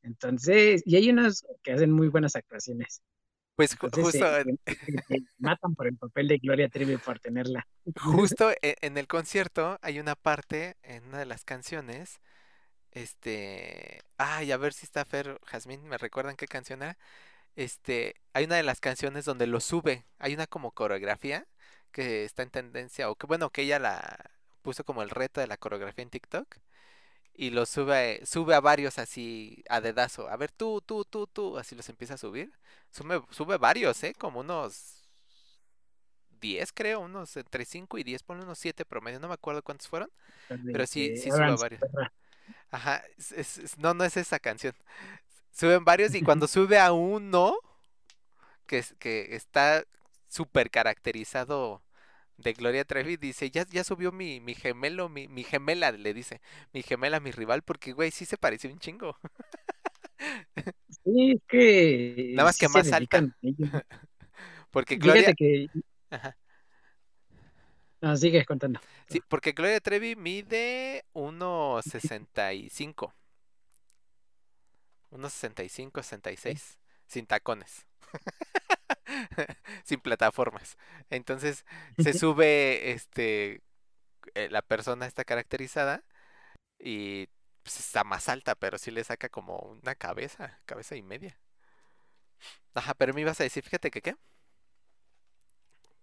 [0.03, 3.03] Entonces, y hay unas que hacen muy buenas actuaciones.
[3.57, 4.27] Pues Entonces, justo,
[5.09, 7.67] se matan por el papel de Gloria Trevi por tenerla.
[7.97, 12.21] justo e- en el concierto hay una parte en una de las canciones,
[12.93, 16.99] este, ay, a ver si está Fer, Jazmín, ¿me recuerdan qué canción era?
[17.57, 21.47] Este, hay una de las canciones donde lo sube, hay una como coreografía
[21.93, 24.31] que está en tendencia, o que bueno, que ella la
[24.63, 26.57] puso como el reto de la coreografía en TikTok
[27.35, 31.59] y lo sube, sube a varios así a dedazo, a ver tú, tú, tú, tú,
[31.59, 32.53] así los empieza a subir,
[32.91, 34.15] sube, sube varios, ¿eh?
[34.19, 35.03] Como unos
[36.41, 39.89] 10 creo, unos entre 5 y 10, ponle unos 7 promedio, no me acuerdo cuántos
[39.89, 40.11] fueron,
[40.73, 41.81] pero sí, sí sube varios.
[42.71, 44.75] Ajá, es- es- es- no, no es esa canción.
[45.53, 47.57] Suben varios y cuando sube a uno
[48.67, 49.85] que, que está
[50.29, 51.83] súper caracterizado
[52.43, 56.41] de Gloria Trevi, dice, ya, ya subió mi, mi gemelo, mi, mi gemela, le dice,
[56.73, 59.17] mi gemela, mi rival, porque güey, sí se pareció un chingo.
[61.05, 63.27] Sí, es que Nada más sí que más alta.
[64.71, 65.69] Porque Gloria, Fíjate que,
[66.11, 66.37] ajá,
[68.01, 68.81] no, sigue contando.
[69.09, 73.13] sí, porque Gloria Trevi mide 1.65.
[75.11, 77.87] 1.65, 66, sin tacones.
[79.85, 80.77] sin plataformas.
[81.11, 81.65] Entonces
[81.99, 83.63] se sube este
[84.35, 86.05] eh, la persona está caracterizada
[86.79, 87.29] y
[87.63, 91.39] pues, está más alta, pero sí le saca como una cabeza, cabeza y media.
[92.75, 94.17] Ajá, pero me ibas a decir, fíjate que qué.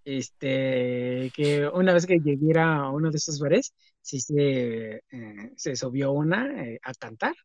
[0.06, 5.76] Este, que una vez que llegué a uno de esos bares, sí se, eh, se
[5.76, 7.36] subió una eh, a cantar.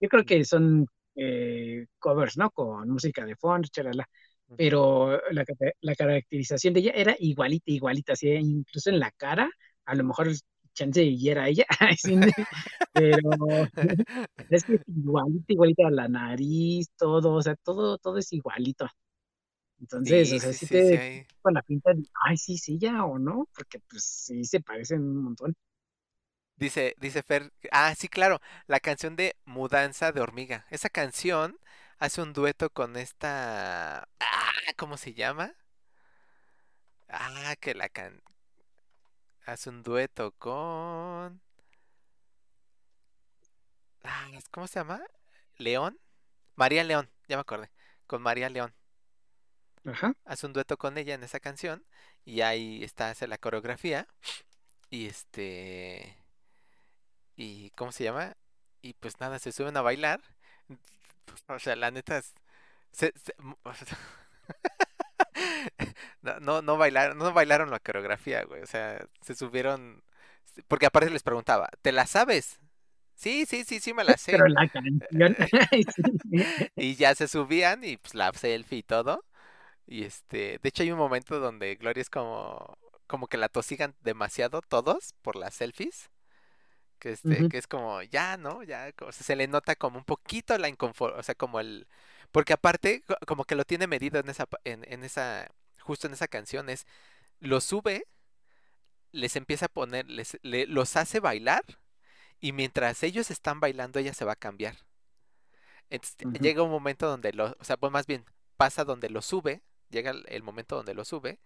[0.00, 2.50] Yo creo que son eh, covers, ¿no?
[2.50, 4.08] Con música de fondo, chalala.
[4.56, 5.44] Pero la,
[5.80, 9.50] la caracterización de ella era igualita, igualita, así, incluso en la cara,
[9.86, 10.28] a lo mejor
[10.74, 11.64] chance y era ella,
[12.92, 13.68] pero
[14.48, 18.86] es que es igualita, igualita la nariz, todo, o sea, todo, todo es igualito.
[19.80, 22.36] Entonces, Sí, o sea, sí, sí sí, sí, te hay- con la pinta de, ay,
[22.36, 25.54] sí, sí, ya o no, porque pues sí se parecen un montón.
[26.56, 30.66] Dice, dice Fer, ah, sí, claro, la canción de Mudanza de Hormiga.
[30.70, 31.58] Esa canción
[32.00, 35.54] hace un dueto con esta, ah, ¿cómo se llama?
[37.08, 38.22] Ah, que la can,
[39.44, 41.42] hace un dueto con,
[44.02, 45.02] ah, ¿cómo se llama?
[45.58, 46.00] León,
[46.56, 47.70] María León, ya me acordé,
[48.06, 48.74] con María León.
[49.84, 50.14] Ajá.
[50.24, 51.84] Hace un dueto con ella en esa canción
[52.24, 54.06] y ahí está, hace la coreografía
[54.88, 56.16] y este,
[57.36, 58.36] y ¿cómo se llama?
[58.82, 60.20] Y pues nada, se suben a bailar.
[61.48, 62.34] O sea, la neta es-
[62.92, 63.86] se- se- mu- o sea,
[66.22, 68.62] No, no, no bailaron, no bailaron la coreografía, güey.
[68.62, 70.02] O sea, se subieron.
[70.68, 72.58] Porque aparte les preguntaba, ¿te la sabes?
[73.14, 74.32] Sí, sí, sí, sí me la sé.
[74.32, 75.36] Pero la canción.
[76.76, 79.24] Y ya se subían y pues la selfie y todo.
[79.86, 83.94] Y este, de hecho hay un momento donde Gloria es como, como que la tosigan
[84.02, 86.10] demasiado todos por las selfies.
[87.00, 88.62] Que este, que es como, ya, ¿no?
[88.64, 91.88] Ya, o sea, se le nota como un poquito la inconfort, o sea, como el,
[92.32, 95.48] porque aparte, co- como que lo tiene medido en esa, en, en esa,
[95.80, 96.86] justo en esa canción, es,
[97.40, 98.06] lo sube,
[99.12, 101.64] les empieza a poner, les, le- los hace bailar,
[102.40, 104.76] y mientras ellos están bailando, ella se va a cambiar.
[105.90, 108.24] Entonces, llega un momento donde lo, o sea, pues más bien,
[108.56, 111.38] pasa donde lo sube, llega el, el momento donde lo sube,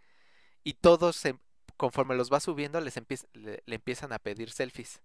[0.64, 1.38] y todos, se-
[1.76, 5.02] conforme los va subiendo, les empieza- le le empiezan a pedir selfies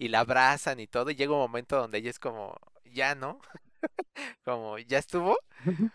[0.00, 3.38] y la abrazan y todo, y llega un momento donde ella es como, ya no,
[4.44, 5.38] como, ya estuvo,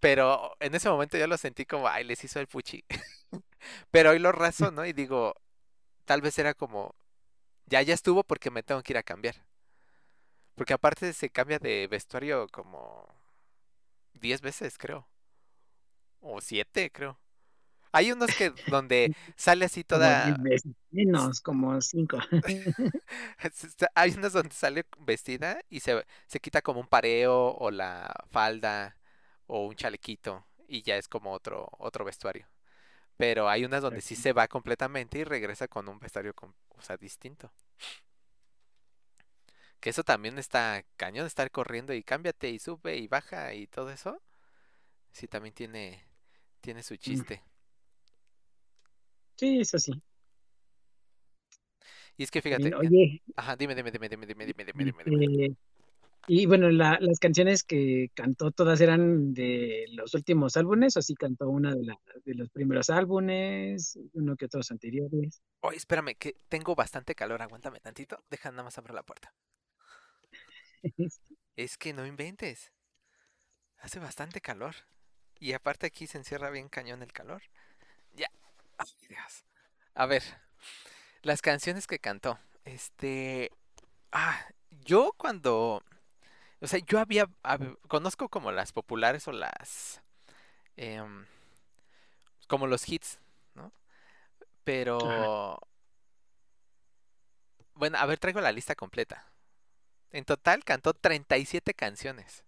[0.00, 2.84] pero en ese momento yo lo sentí como, ay, les hizo el puchi,
[3.90, 5.34] pero hoy lo razono y digo,
[6.04, 6.94] tal vez era como,
[7.66, 9.36] ya, ya estuvo porque me tengo que ir a cambiar,
[10.54, 13.08] porque aparte se cambia de vestuario como
[14.14, 15.08] 10 veces, creo,
[16.20, 17.18] o 7, creo.
[17.92, 20.42] Hay unos que donde sale así Como 10 toda,
[20.90, 22.18] menos, como 5.
[23.94, 28.96] hay unos donde sale vestida y se, se quita como un pareo o la falda
[29.46, 32.46] o un chalequito y ya es como otro, otro vestuario.
[33.18, 36.82] Pero hay unas donde sí se va completamente y regresa con un vestuario com- o
[36.82, 37.52] sea, distinto.
[39.80, 43.90] Que eso también está cañón, estar corriendo y cámbiate y sube y baja y todo
[43.90, 44.20] eso.
[45.12, 46.04] Sí, también tiene,
[46.62, 47.42] tiene su chiste.
[49.40, 49.92] Sí, eso sí.
[52.16, 55.04] Y es que fíjate, Oye, ajá, dime, dime, dime, dime, dime, dime, dime, dime, dime.
[55.04, 55.56] este,
[56.28, 61.14] y bueno, la- las canciones que cantó todas eran de los últimos álbumes, o sí
[61.16, 65.42] cantó una de, la, de los primeros álbumes, uno que otros anteriores.
[65.62, 68.22] Oye, espérame, que tengo bastante calor, aguántame tantito.
[68.30, 69.34] Deja nada más abrir la puerta.
[71.54, 72.72] Es que no inventes.
[73.78, 74.76] Hace bastante calor.
[75.40, 77.42] Y aparte aquí se encierra bien cañón el calor.
[79.08, 79.44] Dios.
[79.94, 80.22] A ver,
[81.22, 82.38] las canciones que cantó.
[82.64, 83.50] Este.
[84.12, 84.44] Ah,
[84.84, 85.82] yo cuando.
[86.60, 87.26] O sea, yo había.
[87.42, 90.02] hab- Conozco como las populares o las.
[90.76, 91.26] em,
[92.48, 93.18] como los hits,
[93.54, 93.72] ¿no?
[94.64, 95.58] Pero.
[97.74, 99.26] Bueno, a ver, traigo la lista completa.
[100.10, 102.44] En total cantó 37 canciones.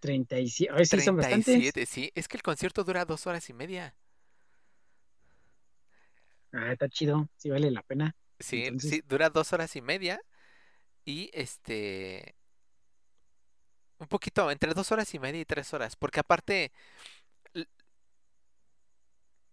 [0.00, 1.44] 37, ay, sí, son bastantes.
[1.44, 2.12] 37, sí.
[2.14, 3.94] Es que el concierto dura dos horas y media.
[6.52, 8.14] Ah, está chido, sí vale la pena.
[8.40, 10.20] Sí, sí, dura dos horas y media.
[11.04, 12.34] Y este,
[13.98, 15.96] un poquito, entre dos horas y media y tres horas.
[15.96, 16.72] Porque aparte,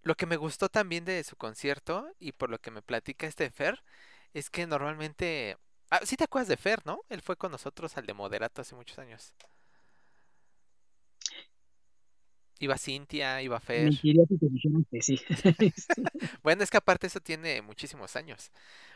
[0.04, 3.50] lo que me gustó también de su concierto y por lo que me platica este
[3.50, 3.84] Fer,
[4.34, 5.58] es que normalmente...
[5.90, 7.02] Ah, sí te acuerdas de Fer, ¿no?
[7.10, 9.34] Él fue con nosotros al de Moderato hace muchos años.
[12.60, 13.94] Iba Cintia, iba Fer.
[13.94, 15.16] mentiría si te dijeran que sí.
[16.44, 18.52] Bueno, es que aparte eso tiene muchísimos años.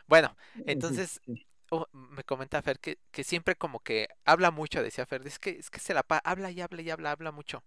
[0.06, 1.46] Bueno, entonces sí.
[1.70, 5.50] oh, me comenta Fer que, que siempre como que habla mucho, decía Fer, es que,
[5.50, 7.62] es que se la pa- habla y habla y habla, habla mucho.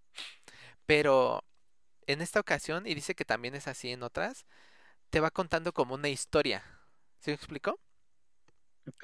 [0.88, 1.46] Pero
[2.08, 4.46] en esta ocasión, y dice que también es así en otras,
[5.12, 6.64] te va contando como una historia.
[7.20, 7.80] ¿Sí me explicó?
[8.88, 9.04] Ok,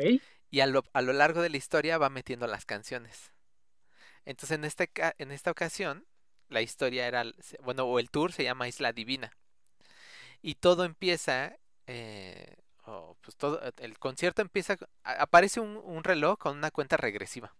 [0.52, 3.32] Y a lo, a lo largo de la historia va metiendo las canciones.
[4.25, 6.08] Entonces en este, en esta ocasión,
[6.49, 7.23] la historia era,
[7.63, 9.31] bueno, o el tour se llama Isla Divina.
[10.41, 11.57] Y todo empieza,
[11.88, 12.55] eh,
[13.21, 17.53] pues todo, el concierto empieza, aparece un, un reloj con una cuenta regresiva.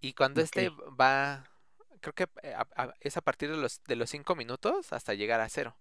[0.00, 1.44] Y cuando este va,
[2.00, 5.14] creo que eh, a- a- es a partir de los, de los cinco minutos hasta
[5.14, 5.76] llegar a cero.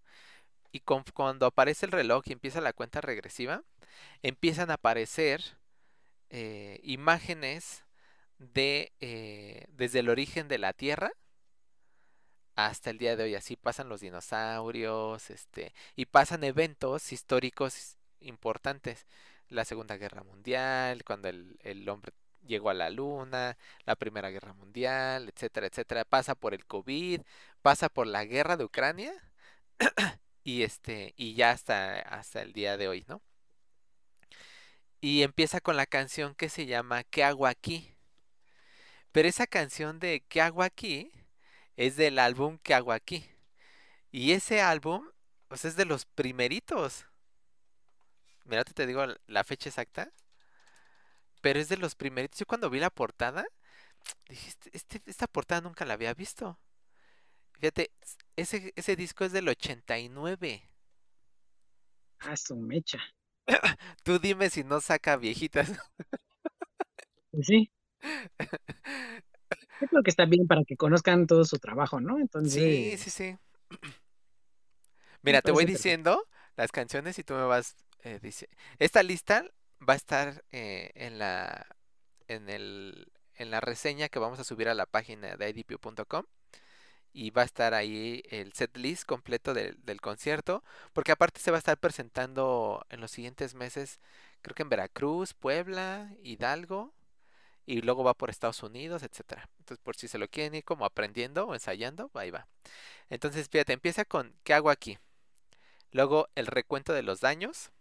[0.71, 3.63] Y con- cuando aparece el reloj y empieza la cuenta regresiva,
[4.23, 5.41] empiezan a aparecer
[6.31, 7.85] eh, imágenes
[8.39, 11.13] de eh, desde el origen de la Tierra
[12.67, 13.35] hasta el día de hoy.
[13.35, 19.05] Así pasan los dinosaurios, este, y pasan eventos históricos importantes.
[19.49, 22.13] La Segunda Guerra Mundial, cuando el, el hombre
[22.45, 26.05] llegó a la Luna, la Primera Guerra Mundial, etcétera, etcétera.
[26.05, 27.21] Pasa por el COVID,
[27.61, 29.13] pasa por la guerra de Ucrania
[30.43, 33.21] y este, y ya hasta, hasta el día de hoy, ¿no?
[35.01, 37.95] Y empieza con la canción que se llama ¿Qué hago aquí?
[39.11, 41.11] Pero esa canción de ¿Qué hago aquí?
[41.77, 43.25] Es del álbum ¿Qué hago aquí?
[44.11, 45.07] Y ese álbum,
[45.49, 47.05] pues es de los primeritos.
[48.45, 50.11] Mira, te digo la fecha exacta,
[51.41, 52.39] pero es de los primeritos.
[52.39, 53.45] Yo cuando vi la portada,
[54.29, 56.59] dije, "Este- este- esta portada nunca la había visto.
[57.59, 57.91] Fíjate,
[58.35, 60.63] ese, ese disco es del 89.
[62.19, 62.99] Ah, su mecha.
[64.03, 65.69] Tú dime si no saca viejitas.
[67.31, 67.71] Pues sí,
[69.81, 72.19] yo creo que está bien para que conozcan todo su trabajo, ¿no?
[72.43, 73.37] Sí, Entonces, sí, sí.
[75.23, 79.45] me Mira, te voy diciendo las canciones y tú me vas eh, dice- Esta lista
[79.87, 81.67] va a estar eh, en la
[82.27, 86.25] en el en la reseña que vamos a subir a la página de idpu.com
[87.13, 90.63] y va a estar ahí el set list completo del, del concierto,
[90.93, 93.99] porque aparte se va a estar presentando en los siguientes meses,
[94.41, 96.93] creo que en Veracruz, Puebla, Hidalgo
[97.65, 99.49] y luego va por Estados Unidos, etcétera.
[99.59, 102.47] Entonces, por si se lo quieren ir como aprendiendo o ensayando, ahí va.
[103.09, 104.99] Entonces, fíjate, empieza con ¿qué hago aquí?
[105.91, 107.71] Luego el recuento de los daños,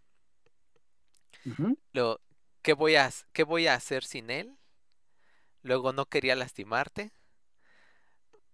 [1.45, 1.77] Ujú.
[1.93, 2.19] luego
[2.61, 4.57] ¿qué voy a, qué voy a hacer sin él?
[5.63, 7.11] Luego no quería lastimarte,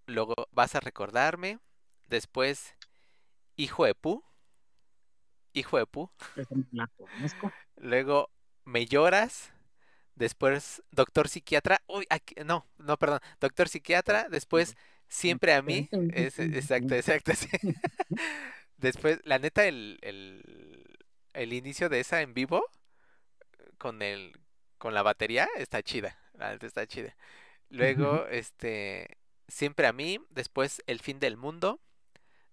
[0.07, 1.59] luego vas a recordarme,
[2.07, 2.75] después
[3.57, 4.23] hijo de pu,
[5.53, 6.09] hijo de pu,
[7.77, 8.29] luego
[8.65, 9.51] me lloras,
[10.17, 14.75] después doctor psiquiatra, uy, aquí, no, no, perdón, doctor psiquiatra, después
[15.09, 17.49] siempre a mí, es- exacto, exacto, sí.
[18.77, 20.85] Después, la neta, el, el,
[21.33, 22.63] el inicio de esa en vivo
[23.77, 24.33] con el
[24.77, 27.15] con la batería está chida, la neta está chida.
[27.69, 31.79] Luego, este, siempre a mí, después el fin del mundo,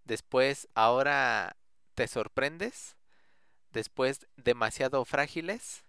[0.05, 1.57] después ahora
[1.95, 2.97] te sorprendes,
[3.73, 5.85] después demasiado frágiles,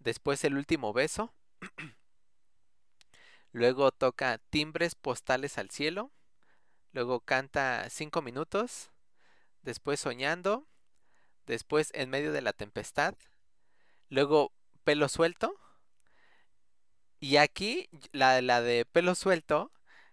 [0.00, 1.32] después el último beso,
[3.52, 6.10] luego toca timbres postales al cielo,
[6.92, 8.90] luego canta cinco minutos,
[9.62, 10.66] después soñando,
[11.46, 13.14] después en medio de la tempestad,
[14.08, 14.52] luego
[14.84, 15.54] pelo suelto,
[17.20, 19.72] y aquí la, la de pelo suelto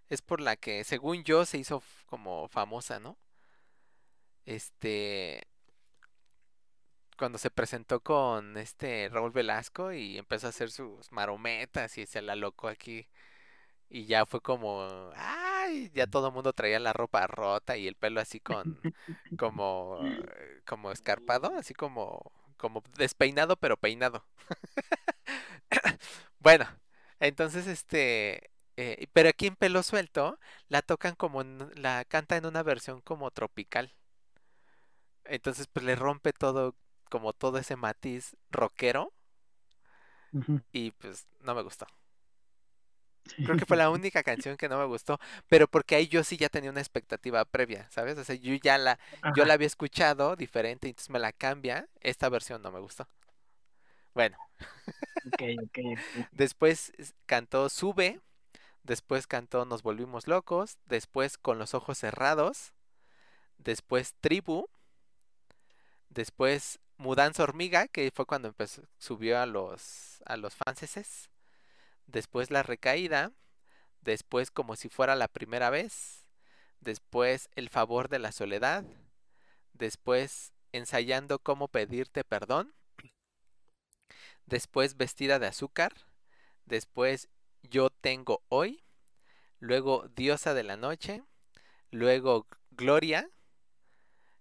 [0.10, 3.18] es por la que según yo se hizo como famosa, ¿no?
[4.46, 5.48] Este,
[7.18, 12.22] cuando se presentó con este Raúl Velasco y empezó a hacer sus marometas y se
[12.22, 13.08] la locó aquí.
[13.90, 17.96] Y ya fue como, ay, ya todo el mundo traía la ropa rota y el
[17.96, 18.86] pelo así con,
[19.38, 24.26] como, eh, como escarpado, así como, como despeinado pero peinado.
[26.40, 26.66] Bueno,
[27.20, 30.40] entonces este, eh, pero aquí en pelo suelto
[30.70, 33.94] la tocan como, en- la canta en una versión como tropical.
[35.26, 36.76] Entonces pues le rompe todo,
[37.08, 39.14] como todo ese matiz rockero
[40.72, 41.88] y pues no me gustó.
[43.44, 46.36] Creo que fue la única canción que no me gustó, pero porque ahí yo sí
[46.38, 48.18] ya tenía una expectativa previa, ¿sabes?
[48.18, 49.00] O sea, yo ya la,
[49.32, 51.88] yo la había escuchado diferente, entonces me la cambia.
[52.02, 53.08] Esta versión no me gustó.
[54.14, 54.38] Bueno,
[56.32, 58.22] después es- cantó Sube,
[58.84, 62.74] después cantó Nos volvimos locos, después Con los ojos cerrados,
[63.60, 64.68] después Tribu,
[66.10, 71.30] después Mudanza Hormiga, que fue cuando empezó, subió a los, a los franceses,
[72.08, 73.32] después La Recaída,
[74.02, 76.26] después Como si fuera la primera vez,
[76.82, 78.84] después El favor de la soledad,
[79.74, 82.74] después Ensayando cómo pedirte perdón,
[84.48, 85.94] después Vestida de azúcar,
[86.66, 87.30] después
[87.62, 88.84] Yo tengo hoy,
[89.60, 91.24] luego Diosa de la noche,
[91.92, 93.30] luego Gloria,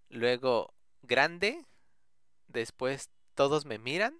[0.09, 1.65] luego Grande,
[2.49, 4.19] después Todos me miran.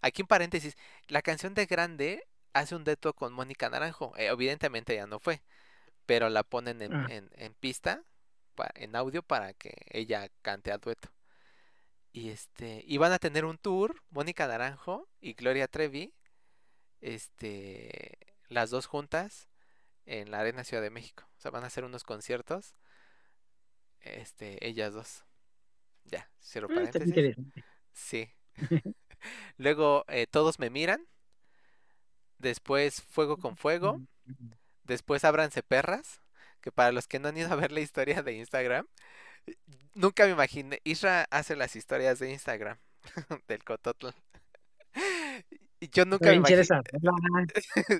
[0.00, 4.12] Aquí en paréntesis, la canción de Grande hace un dueto con Mónica Naranjo.
[4.16, 5.40] eh, evidentemente ya no fue,
[6.06, 7.06] pero la ponen en, Ah.
[7.10, 8.02] en- en pista,
[8.74, 11.10] en audio, para que ella cante a dueto.
[12.12, 16.12] Y este, y van a tener un tour, Mónica Naranjo y Gloria Trevi,
[17.00, 19.48] este, las dos juntas
[20.06, 21.24] en la Arena Ciudad de México.
[21.38, 22.74] O sea, van a hacer unos conciertos,
[24.00, 25.24] este, ellas dos.
[26.04, 27.36] Ya, cierro Ah, paréntesis.
[27.92, 28.28] Sí.
[29.58, 31.06] Luego, eh, Todos me miran.
[32.38, 34.00] Después, Fuego con Fuego.
[34.84, 36.20] Después, Ábranse perras.
[36.60, 38.86] Que para los que no han ido a ver la historia de Instagram,
[39.94, 40.80] nunca me imaginé.
[40.84, 42.78] Isra hace las historias de Instagram
[43.48, 44.08] del Cototl.
[45.80, 46.62] Y yo nunca me imaginé.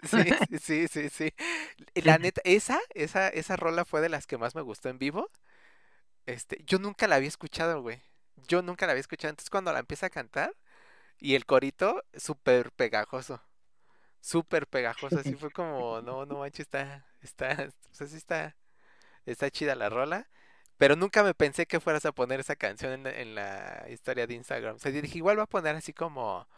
[0.04, 0.18] Sí,
[0.60, 1.32] sí, sí, sí, sí.
[1.94, 5.30] La neta, esa, esa, esa rola fue de las que más me gustó en vivo.
[6.30, 8.02] Este, yo nunca la había escuchado, güey.
[8.48, 9.30] Yo nunca la había escuchado.
[9.30, 10.54] Entonces cuando la empieza a cantar
[11.18, 13.42] y el corito, súper pegajoso.
[14.20, 15.20] Súper pegajoso.
[15.20, 18.56] Así fue como, no, no manches, está, está, o sea, sí está,
[19.26, 20.28] está chida la rola.
[20.78, 24.26] Pero nunca me pensé que fueras a poner esa canción en la, en la historia
[24.26, 24.76] de Instagram.
[24.76, 26.48] O sea, dije, igual va a poner así como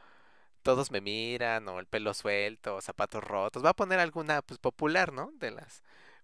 [0.63, 3.65] Todos me miran, o el pelo suelto, o zapatos rotos.
[3.65, 5.33] Va a poner alguna, pues, popular, ¿no?
[5.35, 5.83] De las.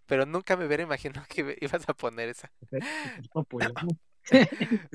[0.08, 2.52] Pero nunca me hubiera imaginado que iba- ibas a poner esa.
[2.70, 2.84] Es
[3.16, 3.74] es popular.
[3.80, 3.96] ¿no?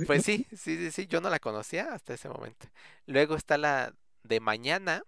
[0.05, 2.67] Pues sí, sí, sí, sí, yo no la conocía hasta ese momento.
[3.05, 3.93] Luego está la
[4.23, 5.03] de mañana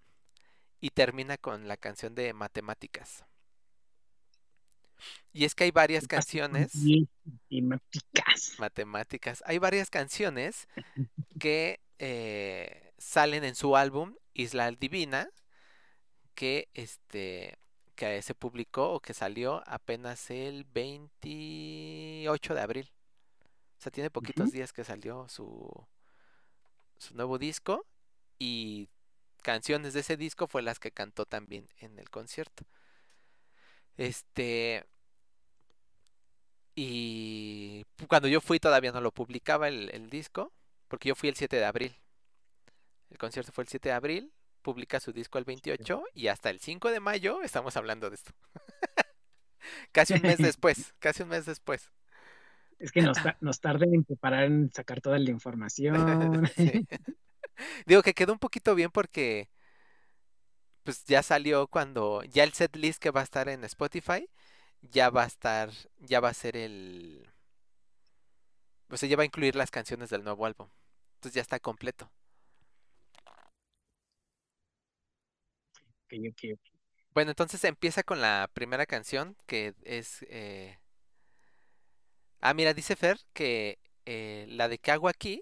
[0.82, 3.26] y termina con la canción de matemáticas.
[5.34, 8.42] Y es que hay varias ¿Qué pasa con canciones, ti, matemáticas?
[8.58, 10.68] matemáticas, hay varias canciones
[11.40, 15.30] que eh, salen en su álbum Isla Divina,
[16.36, 17.58] que este
[17.96, 22.92] que se publicó o que salió apenas el 28 de abril.
[23.80, 25.88] O sea, tiene poquitos días que salió su,
[26.98, 27.86] su nuevo disco
[28.40, 28.90] y
[29.42, 32.66] canciones de ese disco fue las que cantó también en el concierto.
[33.98, 34.86] Este,
[36.76, 40.52] y cuando yo fui todavía no lo publicaba el, el disco,
[40.88, 41.96] porque yo fui el 7 de abril.
[43.10, 44.34] El concierto fue el 7 de abril,
[44.66, 48.32] publica su disco el 28 y hasta el 5 de mayo estamos hablando de esto.
[49.92, 51.92] Casi un mes después, casi un mes después.
[52.80, 56.50] Es que nos, nos tardan en preparar, en sacar toda la información.
[56.56, 56.88] Sí.
[57.86, 59.50] Digo que quedó un poquito bien porque
[60.84, 64.30] pues ya salió cuando ya el set list que va a estar en Spotify
[64.82, 67.28] ya va a estar, ya va a ser el,
[68.90, 70.70] o sea, ya va a incluir las canciones del nuevo álbum.
[71.16, 72.12] Entonces ya está completo.
[77.14, 80.78] Bueno, entonces empieza con la primera canción que es, eh,
[82.42, 85.42] ah, mira, dice Fer que eh, la de ¿Qué hago aquí?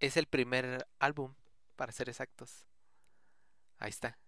[0.00, 1.34] es el primer álbum,
[1.76, 2.66] para ser exactos.
[3.78, 4.18] Ahí está.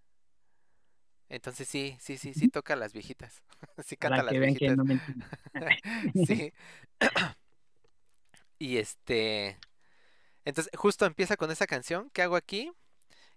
[1.29, 3.43] Entonces sí, sí, sí, sí toca las viejitas.
[3.87, 4.77] Sí canta Para las que vean que viejitas.
[4.77, 5.27] no me entiendo.
[6.15, 6.53] Sí.
[8.59, 9.59] Y este.
[10.45, 12.11] Entonces, justo empieza con esa canción.
[12.13, 12.73] ¿Qué hago aquí?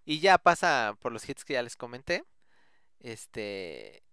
[0.06, 2.24] Y ya pasa por los hits que ya les comenté.
[3.00, 4.04] Este.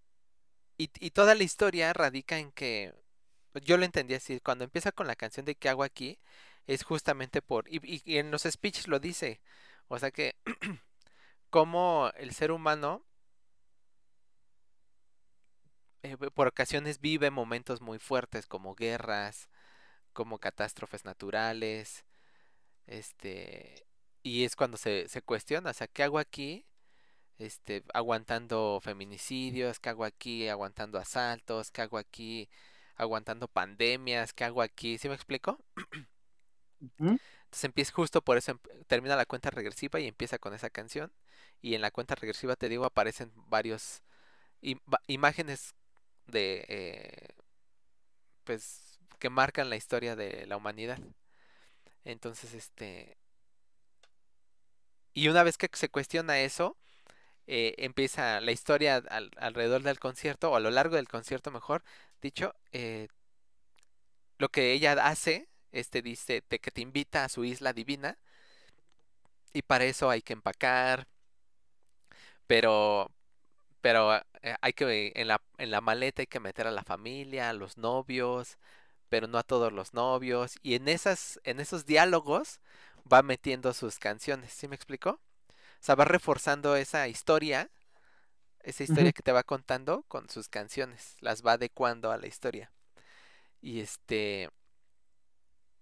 [0.79, 2.95] Y, y toda la historia radica en que.
[3.65, 4.41] Yo lo entendí así.
[4.41, 6.21] Cuando empieza con la canción de ¿Qué hago aquí?
[6.69, 7.69] Es justamente por.
[7.69, 9.41] Y, y- y en los speeches lo dice.
[9.89, 10.37] O sea que.
[11.51, 13.05] como el ser humano.
[16.03, 19.49] eh, por ocasiones vive momentos muy fuertes como guerras,
[20.13, 22.05] como catástrofes naturales,
[22.87, 23.87] este,
[24.23, 26.67] y es cuando se, se cuestiona, o sea, ¿qué hago aquí?
[27.39, 30.49] Este, aguantando feminicidios, ¿qué hago aquí?
[30.49, 32.51] Aguantando asaltos, ¿qué hago aquí?
[32.97, 34.99] Aguantando pandemias, ¿qué hago aquí?
[34.99, 35.59] ¿Sí me explico?
[37.45, 41.13] Entonces empieza justo por eso, termina la cuenta regresiva y empieza con esa canción.
[41.63, 44.03] Y en la cuenta regresiva, te digo, aparecen varios
[44.63, 45.75] im- imágenes
[46.27, 47.29] de, eh,
[48.45, 50.99] pues, que marcan la historia de la humanidad.
[52.05, 53.17] Entonces, este,
[55.15, 56.77] y una vez que se cuestiona eso,
[57.49, 61.85] eh, empieza la historia al- alrededor del concierto, o a lo largo del concierto, mejor
[62.23, 63.09] dicho, eh,
[64.39, 68.19] lo que ella hace, este dice, te, que te invita a su isla divina,
[69.53, 71.07] y para eso hay que empacar,
[72.47, 73.11] pero,
[73.81, 77.51] pero eh, hay que, en la, en la maleta hay que meter a la familia,
[77.51, 78.59] a los novios,
[79.09, 82.61] pero no a todos los novios, y en esas, en esos diálogos
[83.13, 85.11] va metiendo sus canciones, ¿sí me explicó?
[85.13, 85.21] O
[85.83, 87.71] sea, va reforzando esa historia,
[88.61, 92.73] esa historia que te va contando con sus canciones, las va adecuando a la historia.
[93.63, 94.51] Y este,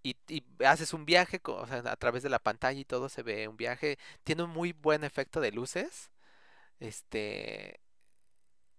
[0.02, 3.08] y, y haces un viaje, co- o sea, a través de la pantalla y todo
[3.08, 3.98] se ve un viaje.
[4.24, 6.10] Tiene un muy buen efecto de luces.
[6.80, 7.80] Este,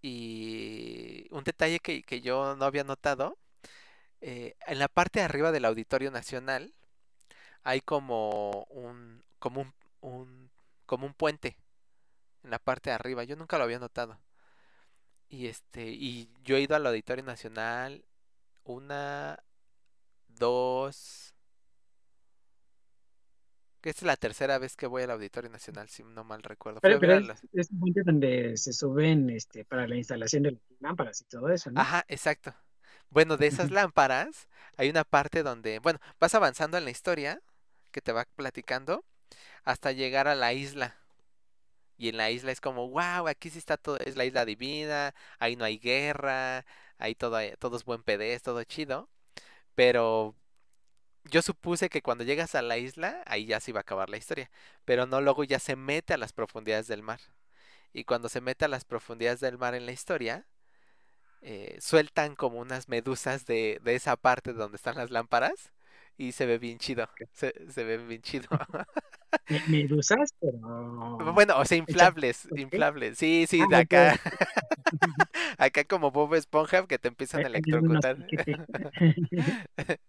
[0.02, 3.38] y un detalle que, que yo no había notado,
[4.22, 6.74] eh, en la parte de arriba del Auditorio Nacional
[7.64, 10.52] hay como un, como un, un-
[10.86, 11.58] como un puente
[12.44, 13.24] en la parte de arriba.
[13.26, 14.20] Yo nunca lo había notado.
[15.30, 18.04] Y este, y yo he ido al Auditorio Nacional
[18.66, 19.40] una,
[20.28, 21.36] dos,
[23.82, 26.82] que es la tercera vez que voy al Auditorio Nacional, si no mal recuerdo.
[26.82, 31.22] Pero, es, es un puente donde se suben este, para la instalación de las lámparas
[31.22, 31.90] y todo eso, ¿no?
[31.90, 32.54] Ajá, exacto.
[33.10, 34.48] Bueno, de esas lámparas
[34.78, 37.42] hay una parte donde, bueno, vas avanzando en la historia
[37.90, 39.04] que te va platicando
[39.66, 40.96] hasta llegar a la isla.
[41.98, 45.14] Y en la isla es como, wow, aquí sí está todo, es la isla divina,
[45.40, 46.66] ahí no hay guerra,
[46.98, 49.10] ahí todo, hay- todo es buen pedez, todo chido.
[49.76, 50.36] Pero
[51.26, 54.18] yo supuse que cuando llegas a la isla, ahí ya se iba a acabar la
[54.18, 54.52] historia.
[54.86, 57.22] Pero no, luego ya se mete a las profundidades del mar.
[57.94, 60.46] Y cuando se mete a las profundidades del mar en la historia,
[61.42, 65.72] eh, sueltan como unas medusas de, de esa parte donde están las lámparas.
[66.20, 67.10] Y se ve bien chido.
[67.34, 68.48] Se, se ve bien chido.
[69.50, 70.60] Me- Medusas, pero
[71.34, 73.18] Bueno, o sea, inflables, inflables.
[73.18, 74.16] Sí, sí, Ah, de acá,
[75.58, 78.18] acá como Bob Esponja que te empiezan a electrocutar.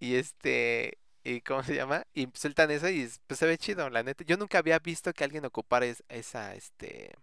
[0.00, 2.04] Y este, ¿y cómo se llama?
[2.14, 4.24] Y sueltan eso y pues se ve chido, la neta.
[4.24, 7.14] Yo nunca había visto que alguien ocupara es- esa, este,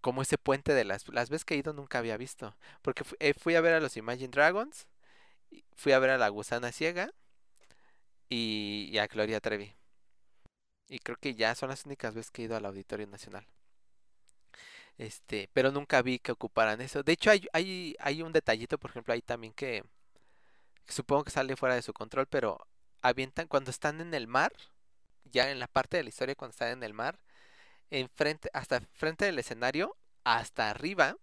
[0.00, 2.56] como ese puente de las, las veces que he ido nunca había visto.
[2.82, 4.86] Porque fu- eh, fui a ver a los Imagine Dragons,
[5.76, 7.10] fui a ver a la Gusana Ciega
[8.28, 9.74] y, a Gloria Trevi.
[10.88, 13.46] Y creo que ya son las únicas veces que he ido al Auditorio Nacional.
[14.98, 17.02] Este, pero nunca vi que ocuparan eso.
[17.02, 19.82] De hecho, hay, hay, hay un detallito, por ejemplo, ahí también que,
[20.84, 22.66] que supongo que sale fuera de su control, pero
[23.02, 24.52] avientan cuando están en el mar,
[25.24, 27.18] ya en la parte de la historia cuando están en el mar,
[27.90, 31.16] enfrente, hasta frente del escenario, hasta arriba,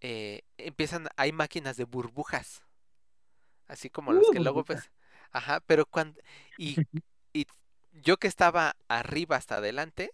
[0.00, 2.62] eh, empiezan, hay máquinas de burbujas,
[3.68, 4.90] así como las Uh, que luego ves.
[5.32, 6.20] Ajá, pero cuando,
[6.56, 6.80] y,
[7.32, 7.46] y
[7.92, 10.12] yo que estaba arriba hasta adelante,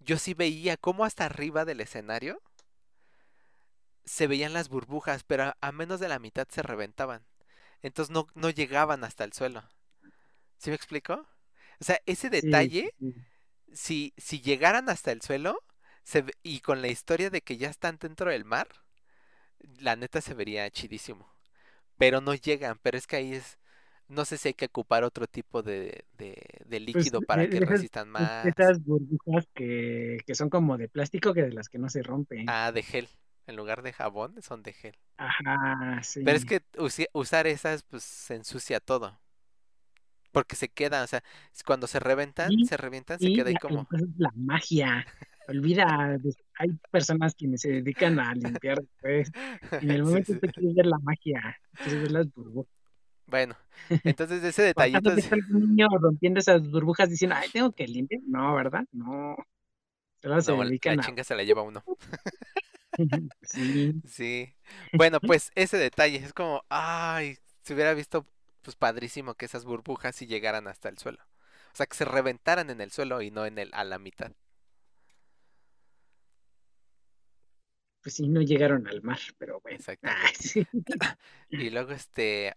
[0.00, 2.42] yo sí veía cómo hasta arriba del escenario
[4.04, 7.24] se veían las burbujas, pero a, a menos de la mitad se reventaban.
[7.82, 9.64] Entonces no, no llegaban hasta el suelo.
[10.58, 11.14] ¿Sí me explico?
[11.80, 13.14] O sea, ese detalle, sí, sí.
[13.72, 15.62] si, si llegaran hasta el suelo,
[16.04, 18.68] se y con la historia de que ya están dentro del mar,
[19.78, 21.32] la neta se vería chidísimo.
[22.00, 23.58] Pero no llegan, pero es que ahí es,
[24.08, 26.36] no sé si hay que ocupar otro tipo de, de,
[26.66, 28.56] de Pues líquido para que esas, resistan es- más.
[28.56, 32.54] esas burbujas que, que son como de plástico que de las que no se rompen.
[32.54, 33.08] Ah, de gel.
[33.46, 34.96] En lugar de jabón, son de gel.
[35.18, 36.46] Ajá, Pero es sí.
[36.46, 36.62] que
[37.12, 39.18] usar esas, pues se ensucia todo.
[40.32, 41.22] Porque se quedan, o sea,
[41.66, 43.88] cuando se reventan, Y, se revientan, se queda ahí como.
[43.92, 45.04] es la magia.
[45.50, 46.18] Olvida,
[46.58, 49.30] hay personas quienes se dedican a limpiar después.
[49.80, 50.40] En el Sí, momento sí.
[50.40, 52.72] tú quieres ver la magia, quieres ver las burbujas.
[53.26, 53.56] Bueno,
[54.04, 57.72] entonces ese ¿O detallito que sí- está algún niño rompiendo esas burbujas diciendo, ay, tengo
[57.72, 58.22] que limpiar?
[58.26, 58.84] No, ¿verdad?
[58.92, 59.36] No.
[60.22, 61.02] Solo se No, la dedican a.
[61.04, 61.84] chinga se la lleva uno.
[63.42, 64.02] Sí.
[64.04, 64.54] Sí.
[64.92, 68.26] Bueno, pues ese detalle es como, ay, se hubiera visto
[68.62, 71.18] pues padrísimo que esas burbujas sí llegaran hasta el suelo.
[71.72, 74.32] O sea, que se reventaran en el suelo y no en el a la mitad.
[78.02, 79.76] Pues sí, no llegaron al mar, pero bueno.
[79.78, 80.38] Exactamente.
[80.38, 80.66] sí.
[81.50, 82.54] Y luego este,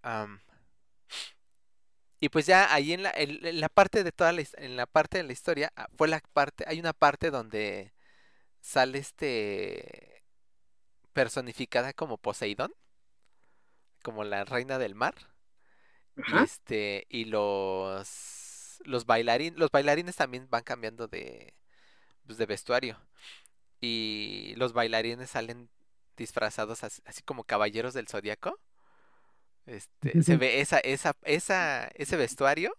[2.19, 4.85] y pues ya ahí en la, en, en la parte de toda la, en la
[4.85, 7.93] parte de la historia ah, fue la parte, hay una parte donde
[8.61, 10.23] sale este
[11.13, 12.73] personificada como Poseidón,
[14.03, 15.15] como la reina del mar.
[16.15, 16.43] Y Ajá.
[16.43, 21.53] este, y los los bailarines, los bailarines también van cambiando de,
[22.25, 22.99] pues, de vestuario.
[23.85, 25.69] Y los bailarines salen
[26.15, 28.57] disfrazados así, así como caballeros del zodiaco.
[29.65, 32.77] Este, se ve esa, esa, esa, ese vestuario,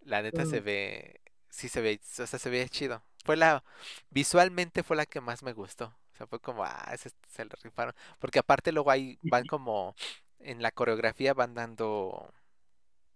[0.00, 1.20] la neta se ve,
[1.50, 3.02] sí se ve, o sea, se ve chido.
[3.26, 3.62] Fue la,
[4.08, 5.94] visualmente fue la que más me gustó.
[6.14, 7.94] O sea, fue como, ah, ese se le rifaron.
[8.18, 9.94] Porque aparte luego ahí van como,
[10.38, 12.32] en la coreografía van dando,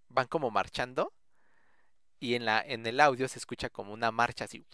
[0.09, 1.15] van como marchando.
[2.21, 4.67] Y en la, en el audio se escucha como una marcha así.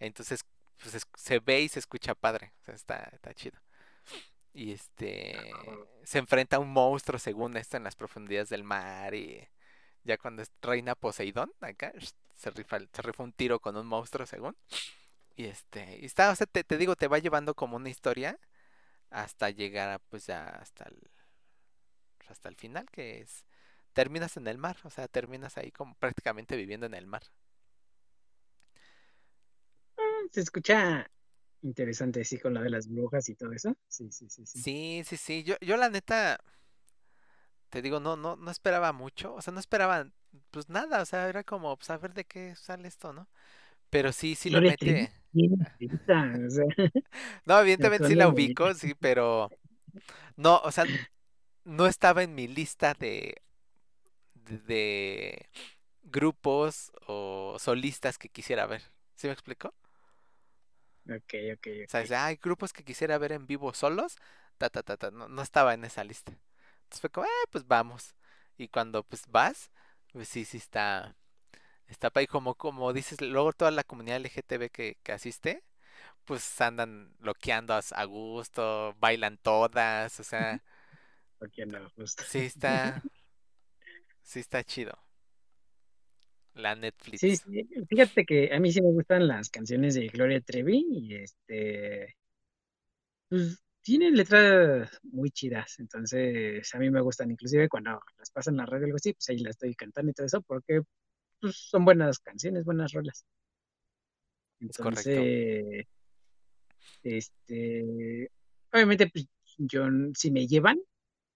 [0.00, 0.44] Entonces,
[0.82, 2.54] pues es- se ve y se escucha padre.
[2.62, 3.60] O sea, está, está chido.
[4.52, 5.60] Y este
[6.04, 9.14] se enfrenta a un monstruo según esto en las profundidades del mar.
[9.14, 9.48] Y
[10.04, 11.92] ya cuando reina Poseidón, acá
[12.36, 14.56] se rifa, se rifa un tiro con un monstruo según.
[15.36, 18.38] Y este, y está, o sea, te, te digo, te va llevando como una historia
[19.10, 20.98] hasta llegar a, pues ya hasta el,
[22.28, 23.44] hasta el final, que es
[23.92, 27.22] terminas en el mar, o sea, terminas ahí como prácticamente viviendo en el mar.
[30.30, 31.10] Se escucha
[31.62, 33.76] interesante, sí, con lo de las brujas y todo eso.
[33.88, 34.60] Sí, sí, sí, sí.
[34.60, 35.42] Sí, sí, sí.
[35.44, 36.38] Yo, yo la neta,
[37.68, 39.34] te digo, no, no, no esperaba mucho.
[39.34, 40.06] O sea, no esperaba,
[40.50, 41.02] pues nada.
[41.02, 43.28] O sea, era como, pues a ver de qué sale esto, ¿no?
[43.90, 45.12] Pero sí, sí Trevi, mete.
[47.44, 49.52] No, evidentemente sí la ubico, sí, pero
[50.36, 50.88] no, o sea,
[51.64, 53.42] no estaba en mi lista de,
[54.34, 55.48] de, de
[56.04, 58.82] grupos o solistas que quisiera ver.
[59.16, 59.74] ¿Sí me explico?
[61.10, 62.20] Ok, ok, O sea, ok.
[62.26, 64.16] hay grupos que quisiera ver en vivo solos,
[64.58, 66.32] ta, ta, ta, ta, no, no estaba en esa lista.
[66.84, 68.14] Entonces fue como, eh, pues vamos.
[68.56, 69.70] Y cuando pues vas,
[70.12, 71.16] pues sí, sí está,
[71.88, 75.64] está ahí como, como dices, luego toda la comunidad LGTB que, que asiste,
[76.26, 80.62] pues andan loqueando a, a gusto, bailan todas, o sea,
[81.38, 82.24] Porque no, justo.
[82.24, 83.06] sí está,
[84.22, 84.92] sí está chido.
[86.54, 87.20] La Sí, Netflix.
[87.36, 92.16] sí, fíjate que a mí sí me gustan las canciones de Gloria Trevi y este,
[93.28, 98.58] pues tienen letras muy chidas, entonces a mí me gustan, inclusive cuando las pasan en
[98.58, 100.82] la radio o algo así, pues ahí las estoy cantando y todo eso, porque
[101.40, 103.24] pues son buenas canciones, buenas rolas.
[104.60, 105.10] Es correcto.
[105.10, 105.86] Entonces,
[107.02, 108.30] este,
[108.72, 109.26] obviamente, pues,
[109.56, 110.78] yo, si me llevan,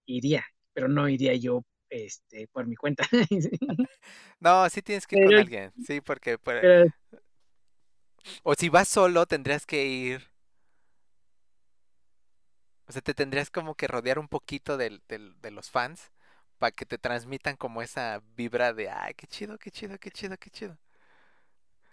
[0.05, 1.63] iría, pero no iría yo,
[2.03, 3.03] este, por mi cuenta.
[4.39, 6.85] No, sí tienes que ir con alguien, sí, porque por- pero
[8.43, 10.29] o si vas solo tendrías que ir,
[12.87, 16.11] o sea, te tendrías como que rodear un poquito del, del- de los fans
[16.57, 20.37] para que te transmitan como esa vibra de, ay, qué chido, qué chido, qué chido,
[20.37, 20.77] qué chido.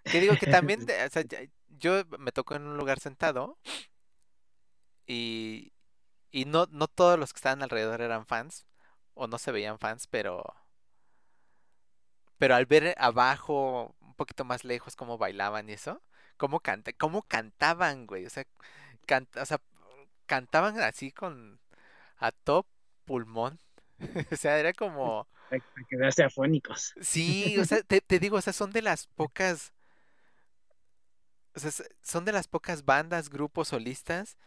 [0.09, 1.23] Que digo que también, de- o sea,
[1.67, 3.57] yo me tocó en un lugar sentado
[5.07, 5.73] y,
[6.31, 8.65] y no, no todos los que estaban alrededor eran fans
[9.15, 10.43] o no se veían fans, pero,
[12.37, 16.01] pero al ver abajo, un poquito más lejos, cómo bailaban y eso,
[16.37, 18.45] cómo canta, cómo cantaban, güey, o sea,
[19.05, 19.61] can- o sea,
[20.27, 21.59] cantaban así con
[22.17, 22.67] a top
[23.05, 23.59] pulmón,
[24.31, 26.93] o sea, era como, para quedarse afónicos.
[27.01, 29.73] sí, o sea, te, te digo, o sea, son de las pocas,
[31.55, 34.37] o sea, son de las pocas bandas, grupos solistas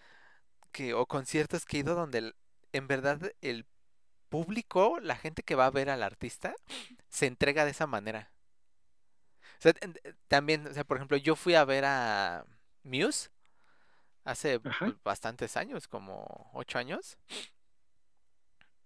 [0.73, 2.37] que, o conciertos que he ido donde el-
[2.73, 3.67] en verdad el
[4.29, 6.55] público, la gente que va a ver al artista,
[7.09, 8.31] se entrega de esa manera.
[9.59, 12.45] O sea, en- eh, también, o sea, por ejemplo, yo fui a ver a
[12.83, 13.31] Muse
[14.25, 14.87] hace Ajá.
[14.87, 17.17] pues, bastantes años, como ocho años,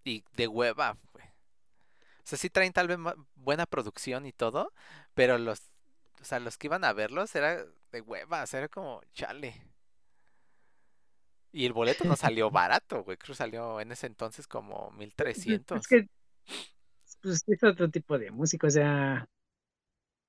[0.05, 1.27] y de hueva, güey.
[1.27, 2.99] O sea, sí traen tal vez
[3.35, 4.73] buena producción y todo,
[5.15, 5.71] pero los,
[6.21, 9.63] o sea, los que iban a verlos era de hueva, o sea, era como, chale.
[11.53, 14.91] Y el boleto no salió barato, güey, creo que salió en ese entonces como
[15.33, 15.89] Pues, Es 1300.
[15.89, 16.07] que
[17.23, 19.27] pues, es otro tipo de música, o sea,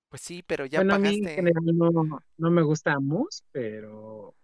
[0.10, 1.36] Pues sí, pero ya bueno, a mí en pagaste.
[1.36, 1.92] general no,
[2.38, 4.36] no me gusta Muse, pero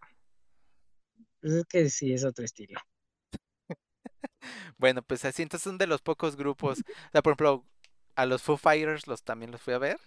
[1.42, 2.80] pues, es que sí es otro estilo.
[4.78, 6.82] Bueno, pues así, entonces son de los pocos grupos.
[6.82, 7.66] O sea, por ejemplo,
[8.16, 10.00] a los Foo Fighters los también los fui a ver.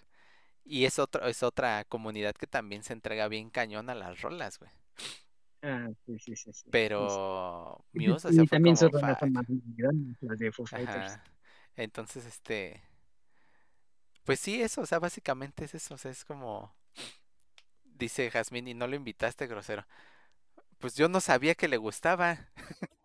[0.65, 4.59] Y es otro, es otra comunidad que también se entrega bien cañón a las rolas,
[4.59, 4.71] güey.
[5.63, 6.69] Ah, sí, sí, sí, sí, sí, sí.
[6.71, 9.29] Pero Y, Muse, o sea, y fue también como son fuck.
[9.29, 9.45] más
[10.21, 11.13] las de Foo Fighters.
[11.13, 11.23] Ajá.
[11.75, 12.81] Entonces, este,
[14.23, 16.73] pues sí, eso, o sea, básicamente es eso, o sea, es como,
[17.83, 19.85] dice Jazmín, y no lo invitaste, grosero.
[20.79, 22.49] Pues yo no sabía que le gustaba.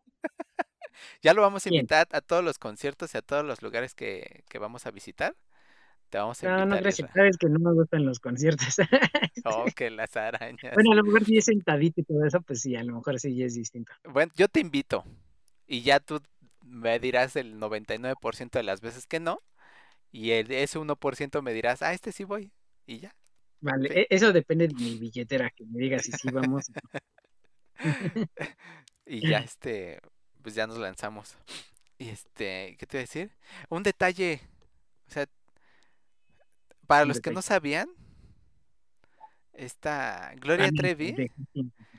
[1.23, 4.45] Ya lo vamos a invitar a todos los conciertos y a todos los lugares que,
[4.49, 5.37] que vamos a visitar.
[6.11, 7.11] Te vamos a No, no, invitar, gracias.
[7.13, 8.77] Sabes que no me gustan los conciertos.
[9.45, 10.75] Oh, que las arañas.
[10.75, 13.21] Bueno, a lo mejor si es sentadito y todo eso, pues sí, a lo mejor
[13.21, 13.93] sí es distinto.
[14.05, 15.05] Bueno, yo te invito
[15.67, 16.21] y ya tú
[16.65, 19.39] me dirás el 99% de las veces que no
[20.11, 22.51] y el, ese 1% me dirás, ah, este sí voy
[22.87, 23.15] y ya.
[23.61, 23.95] Vale, Sí.
[24.01, 26.65] e- eso depende de mi billetera, que me diga si sí vamos.
[26.71, 27.01] no.
[29.07, 30.01] Y ya este,
[30.43, 31.37] pues ya nos lanzamos.
[31.99, 33.31] Y este, ¿qué te iba a decir?
[33.69, 34.41] Un detalle,
[35.09, 35.27] o sea,
[36.87, 37.89] para los que no sabían,
[39.53, 41.21] esta Gloria Trevi,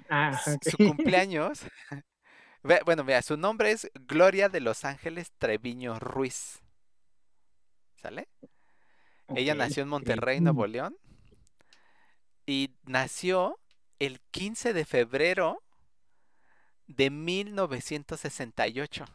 [0.10, 1.62] Ah, su cumpleaños,
[2.86, 6.62] bueno, mira, su nombre es Gloria de Los Ángeles Treviño Ruiz.
[7.96, 8.28] ¿Sale?
[9.34, 10.68] Ella nació en Monterrey, Nuevo.
[10.68, 10.98] León,
[12.46, 13.60] y nació
[14.00, 15.64] el 15 de febrero
[16.88, 19.06] de 1968.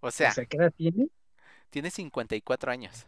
[0.00, 1.08] O O sea, sea, ¿qué edad tiene?
[1.70, 3.06] tiene 54 años.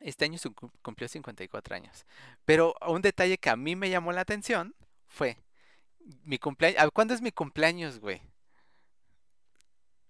[0.00, 0.38] Este año
[0.82, 2.06] cumplió 54 años.
[2.44, 4.74] Pero un detalle que a mí me llamó la atención
[5.06, 5.36] fue
[6.24, 6.90] mi cumpleaños.
[6.92, 8.22] ¿Cuándo es mi cumpleaños, güey?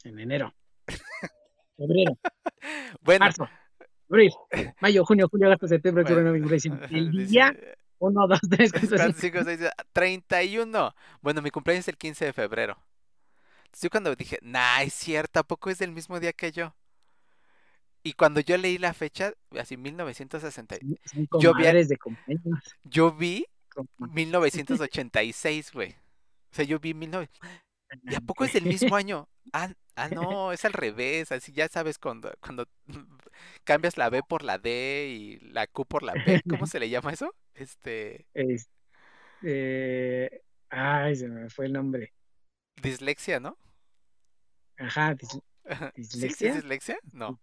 [0.04, 0.54] En enero.
[1.76, 2.18] Febrero,
[3.00, 3.48] Bueno, marzo,
[4.10, 4.30] abril,
[4.80, 6.88] mayo, junio, julio, agosto, septiembre, octubre, bueno, noviembre, diciembre.
[6.90, 7.56] El día,
[7.98, 9.38] uno, dos, tres, cuatro, cuatro, cinco.
[9.38, 10.94] cinco, seis, siete, 31.
[11.22, 12.76] Bueno, mi cumpleaños es el 15 de febrero.
[13.64, 16.74] Entonces yo cuando dije, nah, es cierto, ¿a poco es del mismo día que yo?
[18.02, 21.98] Y cuando yo leí la fecha, así 1960, Son son yo vi, de
[22.84, 25.90] yo vi Coma- 1986, güey.
[26.52, 27.28] O sea, yo vi 19...
[28.04, 29.28] ¿Y a poco es del mismo año?
[29.52, 32.66] Ah, ah, no, es al revés, así ya sabes cuando, cuando
[33.64, 36.88] cambias la B por la D y la Q por la P, ¿cómo se le
[36.90, 37.34] llama eso?
[37.54, 42.12] Este, Este, ay, se me fue el nombre.
[42.82, 43.58] dislexia, ¿no?
[44.78, 45.42] Ajá, dis-
[46.08, 46.54] ¿Sí, sí es dislexia.
[46.54, 46.98] dislexia?
[47.12, 47.40] No.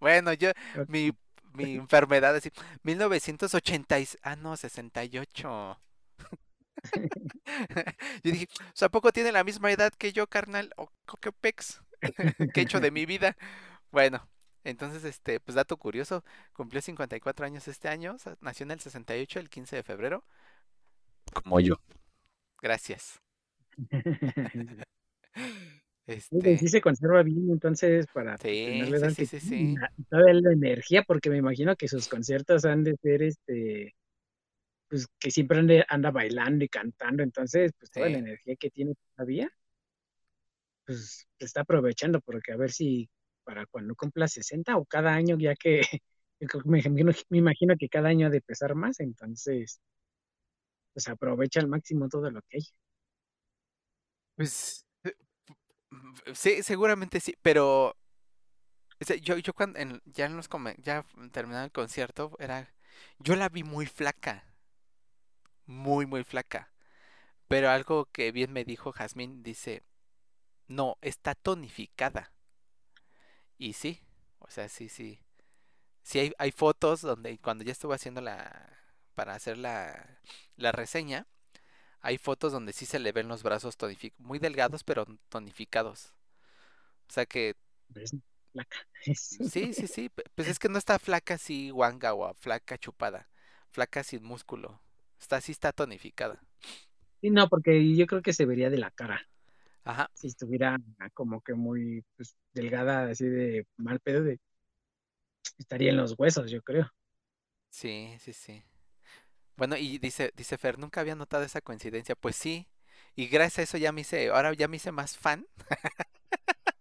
[0.00, 0.50] Bueno, yo,
[0.86, 1.12] mi,
[1.52, 2.50] mi enfermedad así,
[2.82, 5.78] 1980, y- ah, no, 68.
[8.22, 10.72] Yo dije, o sea, ¿a poco tiene la misma edad que yo, carnal?
[10.76, 10.90] ¿O
[11.20, 11.80] qué pex?
[12.52, 13.36] ¿Qué he hecho de mi vida?
[13.90, 14.28] Bueno,
[14.64, 18.80] entonces, este, pues dato curioso, cumplió 54 años este año, o sea, nació en el
[18.80, 20.24] 68, el 15 de febrero.
[21.32, 21.76] Como yo.
[22.60, 23.20] Gracias.
[26.06, 29.82] Sí, güey, sí Este, se conserva bien, entonces, para sí, tenerle sí, sí, sí, sí.
[30.10, 33.94] la- energía, porque me imagino que sus conciertos han de ser, este,
[34.88, 39.50] pues que siempre anda bailando y cantando, entonces, pues toda la energía que tiene todavía,
[40.84, 43.08] pues se está aprovechando, porque a ver si
[43.44, 45.82] para cuando cumpla 60 o cada año, ya que
[46.64, 49.80] me imagino, me imagino que cada año ha de pesar más, entonces,
[50.92, 52.62] pues aprovecha al máximo todo lo que hay.
[54.34, 54.85] Pues
[56.34, 57.96] sí, seguramente sí, pero
[59.20, 61.04] yo, yo cuando ya en los ya
[61.64, 62.72] el concierto, era,
[63.18, 64.44] yo la vi muy flaca,
[65.66, 66.72] muy, muy flaca.
[67.48, 69.82] Pero algo que bien me dijo Jazmín, dice,
[70.68, 72.32] no, está tonificada.
[73.58, 74.00] Y sí,
[74.38, 75.20] o sea, sí, sí.
[76.02, 78.78] Sí hay, hay fotos donde cuando ya estuve haciendo la,
[79.14, 80.20] para hacer la,
[80.56, 81.26] la reseña,
[82.00, 83.76] hay fotos donde sí se le ven los brazos
[84.18, 86.14] muy delgados, pero tonificados.
[87.08, 87.54] O sea que
[87.94, 88.14] es
[88.52, 88.78] flaca.
[89.14, 93.28] sí, sí, sí, pues es que no está flaca así guanga o flaca chupada,
[93.70, 94.80] flaca sin músculo.
[95.20, 96.42] Está así, está tonificada.
[97.20, 99.26] Sí, no, porque yo creo que se vería de la cara.
[99.84, 100.10] Ajá.
[100.14, 100.78] Si estuviera
[101.14, 104.38] como que muy pues, delgada, así de mal pedo, de,
[105.58, 106.90] estaría en los huesos, yo creo.
[107.70, 108.62] Sí, sí, sí.
[109.56, 112.14] Bueno, y dice, dice Fer, nunca había notado esa coincidencia.
[112.16, 112.68] Pues sí,
[113.14, 115.46] y gracias a eso ya me hice, ahora ya me hice más fan.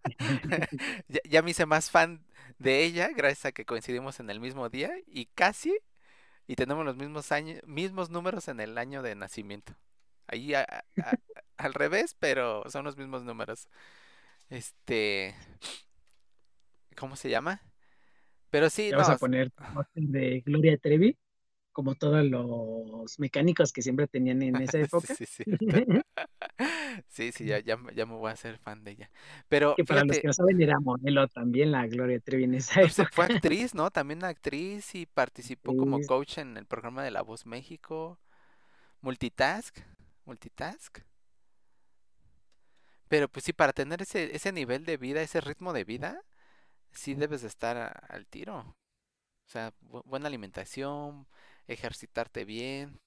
[1.07, 2.25] Ya, ya me hice más fan
[2.59, 5.77] de ella, gracias a que coincidimos en el mismo día y casi,
[6.47, 9.75] y tenemos los mismos años, mismos números en el año de nacimiento.
[10.27, 11.19] Ahí a- a- a-
[11.57, 13.67] al revés, pero son los mismos números.
[14.49, 15.35] Este,
[16.95, 17.61] ¿cómo se llama?
[18.49, 19.51] Pero sí, Te no, vas a poner
[19.95, 21.17] de Gloria Trevi,
[21.75, 25.17] como todos los mecánicos que siempre tenían en esa sí, época.
[25.17, 25.67] sí, cierto.
[27.09, 29.11] Sí, sí, ya, ya, me- ya me voy a hacer fan de ella.
[29.49, 32.81] Pero Que para los que no saben era modelo también la Gloria Trevi en esa
[32.87, 33.25] sé, fue época.
[33.25, 33.91] actriz, ¿no?
[33.91, 38.19] También actriz y participó como Sí, coach en el programa de La Voz México.
[39.01, 39.79] Multitask,
[40.25, 40.99] multitask.
[43.07, 46.21] Pero pues sí, para tener ese, ese nivel de vida, ese ritmo de vida,
[46.93, 48.59] sí debes de estar a- al tiro.
[48.59, 48.75] O
[49.51, 51.27] sea, bu- buena alimentación,
[51.67, 52.99] ejercitarte bien,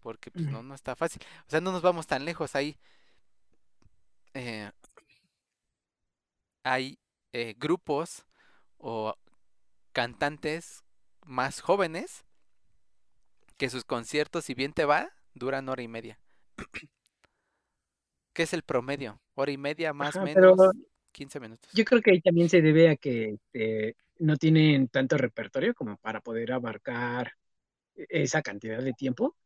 [0.00, 1.22] porque pues no, no está fácil.
[1.46, 2.54] O sea, no nos vamos tan lejos.
[2.54, 2.76] Hay,
[4.34, 4.70] eh,
[6.62, 6.98] hay
[7.32, 8.24] eh, grupos
[8.78, 9.14] o
[9.92, 10.84] cantantes
[11.24, 12.24] más jóvenes
[13.56, 16.18] que sus conciertos, si bien te va, duran hora y media.
[18.32, 19.20] ¿Qué es el promedio?
[19.34, 20.72] Hora y media más pero menos
[21.12, 21.72] 15 minutos.
[21.72, 25.96] yo creo que ahí también se debe a que este, no tienen tanto repertorio como
[25.96, 27.32] para poder abarcar
[28.08, 29.36] esa cantidad de tiempo.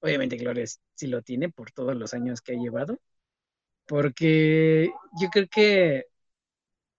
[0.00, 3.00] Obviamente Gloria s- sí lo tiene por todos los años que ha llevado,
[3.86, 6.04] porque yo creo que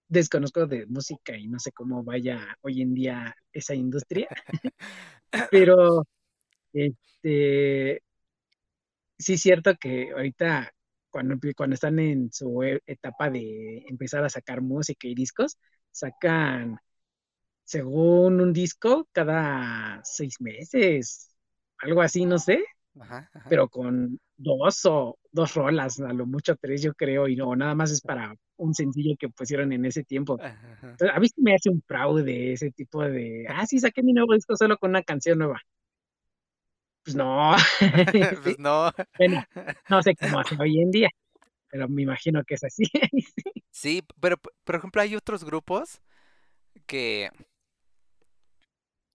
[0.08, 4.28] desconozco de música y no sé cómo vaya hoy en día esa industria,
[5.50, 6.04] pero
[6.74, 8.02] este,
[9.18, 10.72] sí es cierto que ahorita
[11.10, 15.58] cuando, cuando están en su e- etapa de empezar a sacar música y discos,
[15.92, 16.78] sacan
[17.70, 21.30] según un disco cada seis meses,
[21.78, 22.64] algo así, no sé,
[23.00, 23.50] Ajá, ajá.
[23.50, 27.76] pero con dos o dos rolas, a lo mucho tres, yo creo, y no, nada
[27.76, 30.40] más es para un sencillo que pusieron en ese tiempo.
[30.42, 34.34] Entonces, a mí me hace un fraude ese tipo de, ah, sí, saqué mi nuevo
[34.34, 35.62] disco solo con una canción nueva.
[37.04, 37.56] Pues no,
[38.44, 38.92] Pues no.
[39.18, 39.44] bueno,
[39.90, 41.10] no sé cómo hace hoy en día,
[41.70, 42.86] pero me imagino que es así.
[43.72, 46.02] Sí, pero por ejemplo hay otros grupos
[46.88, 47.32] que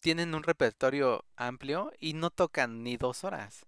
[0.05, 3.67] tienen un repertorio amplio y no tocan ni dos horas.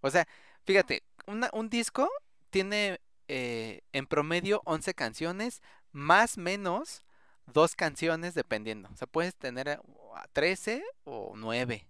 [0.00, 0.26] O sea,
[0.66, 2.10] fíjate, una- un disco
[2.50, 5.62] tiene eh, en promedio 11 canciones,
[5.92, 7.04] más menos
[7.46, 8.90] dos canciones dependiendo.
[8.92, 9.78] O sea, puedes tener eh,
[10.14, 11.88] a 13 o 9,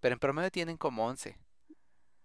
[0.00, 1.38] pero en promedio tienen como 11.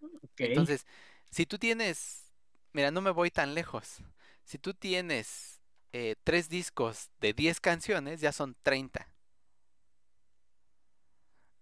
[0.01, 0.85] Ok, Entonces,
[1.31, 2.33] si tú tienes,
[2.73, 3.97] mira, no me voy tan lejos.
[4.43, 5.61] Si tú tienes
[5.93, 9.07] eh, tres discos de 10 canciones, ya son 30.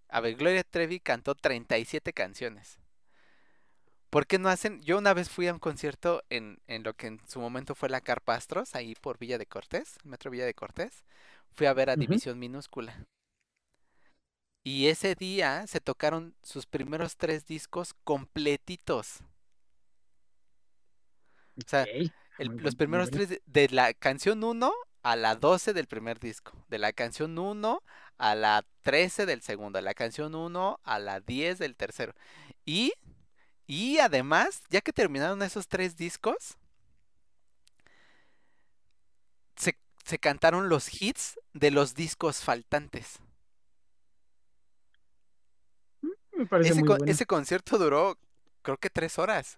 [0.10, 2.78] A ver, Gloria Trevi cantó 37 canciones.
[4.10, 4.82] ¿Por qué no hacen?
[4.82, 7.90] Yo una vez fui a un concierto en, en lo que en su momento fue
[7.90, 11.04] la Carpa Astros, ahí por Villa de Cortés, Metro Villa de Cortés.
[11.52, 13.06] Fui a ver a División Minúscula.
[14.64, 19.22] Y ese día se tocaron sus primeros tres discos completitos.
[21.58, 21.90] O sea,
[22.38, 24.72] el- los primeros tres de, de la canción 1
[25.08, 27.82] a la 12 del primer disco, de la canción 1
[28.18, 32.14] a la 13 del segundo, de la canción 1 a la 10 del tercero.
[32.66, 32.94] Y,
[33.68, 36.58] y además, ya que terminaron esos tres discos,
[40.06, 43.20] se cantaron los hits de los discos faltantes.
[46.32, 47.06] Me parece Ese, muy bueno.
[47.06, 48.18] ese concierto duró,
[48.62, 49.58] creo que tres horas.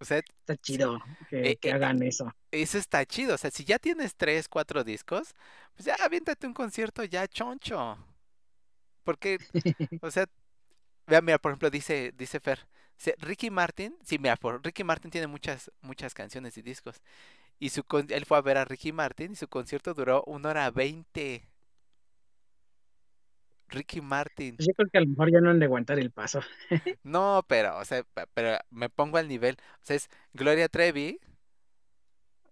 [0.00, 2.32] O sea, Está chido que, eh, que eh, hagan eso.
[2.50, 3.34] eso está chido.
[3.34, 5.34] O sea, si ya tienes tres, cuatro discos,
[5.74, 7.98] pues ya aviéntate un concierto ya choncho.
[9.04, 9.38] Porque,
[10.02, 10.26] o sea,
[11.06, 12.68] vea, mira, por ejemplo, dice, dice Fer,
[12.98, 17.00] dice, Ricky Martin, sí, mira, por, Ricky Martin tiene muchas, muchas canciones y discos.
[17.58, 20.70] Y su él fue a ver a Ricky Martin y su concierto duró una hora
[20.70, 21.48] veinte.
[23.68, 24.56] Ricky Martin.
[24.58, 26.40] Yo creo que a lo mejor ya no han de aguantar el paso.
[27.02, 29.56] No, pero, o sea, pe- pero me pongo al nivel.
[29.82, 31.18] O sea, es Gloria Trevi,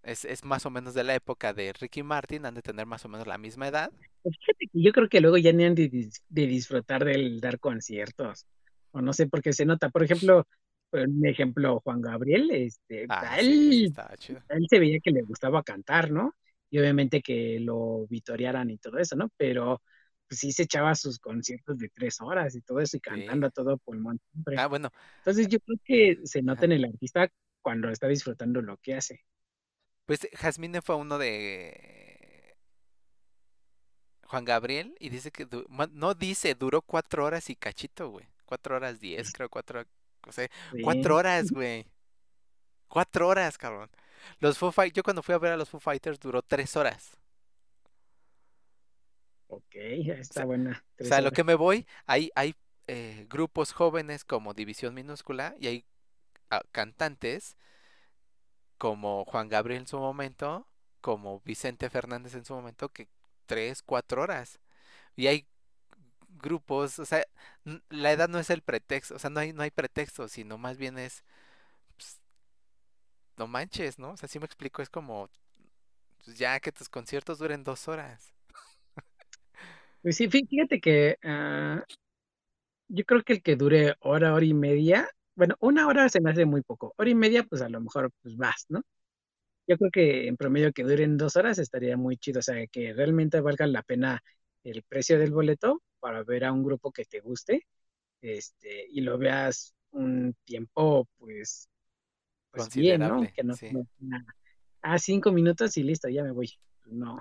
[0.03, 3.05] es, es más o menos de la época de Ricky Martin, han de tener más
[3.05, 3.91] o menos la misma edad.
[4.21, 5.89] Pues Fíjate que yo creo que luego ya ni han de,
[6.29, 8.45] de disfrutar del dar conciertos.
[8.91, 9.89] O no sé, porque se nota.
[9.89, 10.47] Por ejemplo,
[10.91, 14.41] un ejemplo, Juan Gabriel, este, Ah, a sí, sí, él, estaba chido.
[14.49, 16.35] a él se veía que le gustaba cantar, ¿no?
[16.69, 19.29] Y obviamente que lo vitorearan y todo eso, ¿no?
[19.37, 19.81] Pero
[20.27, 23.49] pues, sí se echaba sus conciertos de tres horas y todo eso y cantando a
[23.49, 24.55] todo pulmón siempre.
[24.57, 28.77] Ah, bueno, Entonces yo creo que se nota en el artista cuando está disfrutando lo
[28.77, 29.25] que hace.
[30.05, 32.55] pues Jasmine fue uno de
[34.23, 38.25] Juan Gabriel y dice que, du- no dice, duró cuatro horas y cachito, güey.
[38.45, 39.83] Cuatro horas diez, creo, cuatro,
[40.27, 40.81] o sea, Sí.
[40.81, 41.85] cuatro horas, güey.
[42.87, 43.89] Cuatro horas, cabrón.
[44.39, 47.17] Los Foo Fight- yo cuando fui a ver a los Foo Fighters duró tres horas.
[49.47, 50.83] Ok, está buena.
[50.99, 52.55] O sea, lo que me voy, hay, hay
[52.87, 55.85] eh, grupos jóvenes como División Minúscula y hay
[56.49, 57.57] ah, cantantes
[58.77, 60.67] como Juan Gabriel en su momento,
[61.01, 63.07] como Vicente Fernández en su momento, que
[63.45, 64.59] tres, cuatro horas.
[65.15, 65.47] Y hay
[66.39, 67.25] grupos, o sea,
[67.89, 70.77] la edad no es el pretexto, o sea, no hay, no hay pretexto, sino más
[70.77, 71.23] bien es,
[71.97, 72.19] pues,
[73.37, 74.11] no manches, ¿no?
[74.11, 75.29] O sea, sí me explico, es como,
[76.25, 78.36] pues, ya que tus conciertos duren dos horas.
[80.07, 81.83] Pues sí, fí- fíjate que ah,
[82.87, 86.31] yo creo que el que dure hora, hora y media, bueno, una hora se me
[86.31, 86.93] hace muy poco.
[86.97, 88.81] Hora y media, pues a lo mejor pues vas, ¿no?
[89.67, 92.93] Yo creo que en promedio que duren dos horas estaría muy chido, o sea, que
[92.93, 94.23] realmente valga la pena
[94.63, 97.67] el precio del boleto para ver a un grupo que te guste,
[98.21, 101.69] este, y lo veas un tiempo, pues,
[102.51, 103.27] pues bien, ¿no?
[103.27, 103.67] Considerable, Que no, sí.
[103.71, 104.25] no sea,
[104.83, 106.51] ah, cinco minutos y listo, ya me voy.
[106.85, 107.19] No.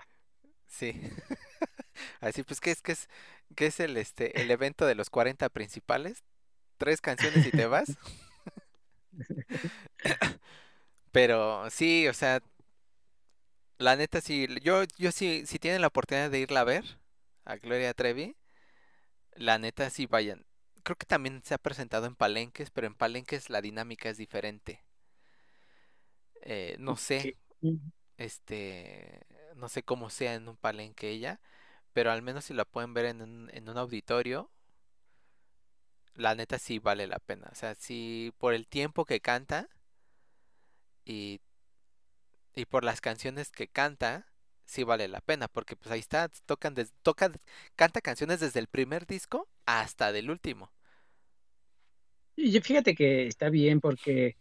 [0.68, 0.93] Sí.
[2.20, 3.09] Así pues, ¿qué es, qué es,
[3.57, 6.24] es el, este, el evento de los 40 principales?
[6.78, 7.99] Tres canciones y te vas.
[11.12, 12.40] Pero sí, o sea,
[13.78, 16.84] la neta sí, yo, yo sí, si tienen la oportunidad de irla a ver,
[17.44, 18.36] a Gloria Trevi,
[19.36, 20.44] la neta sí vayan.
[20.82, 24.84] Creo que también se ha presentado en Palenques, pero en Palenques la dinámica es diferente.
[26.42, 27.78] Eh, no sé, que-
[28.18, 29.20] este,
[29.57, 31.40] no sé cómo sea en un palenque ella,
[31.97, 34.51] pero al menos si la pueden ver en un, en un auditorio,
[36.16, 37.49] la neta sí vale la pena.
[37.53, 39.68] O sea, sí, por el tiempo que canta
[41.07, 41.40] y,
[42.55, 44.26] y por las canciones que canta,
[44.64, 47.30] sí vale la pena, porque pues ahí está, tocan des- toca,
[47.76, 50.72] canta canciones desde el primer disco hasta del último.
[52.36, 54.36] Y fíjate que está bien porque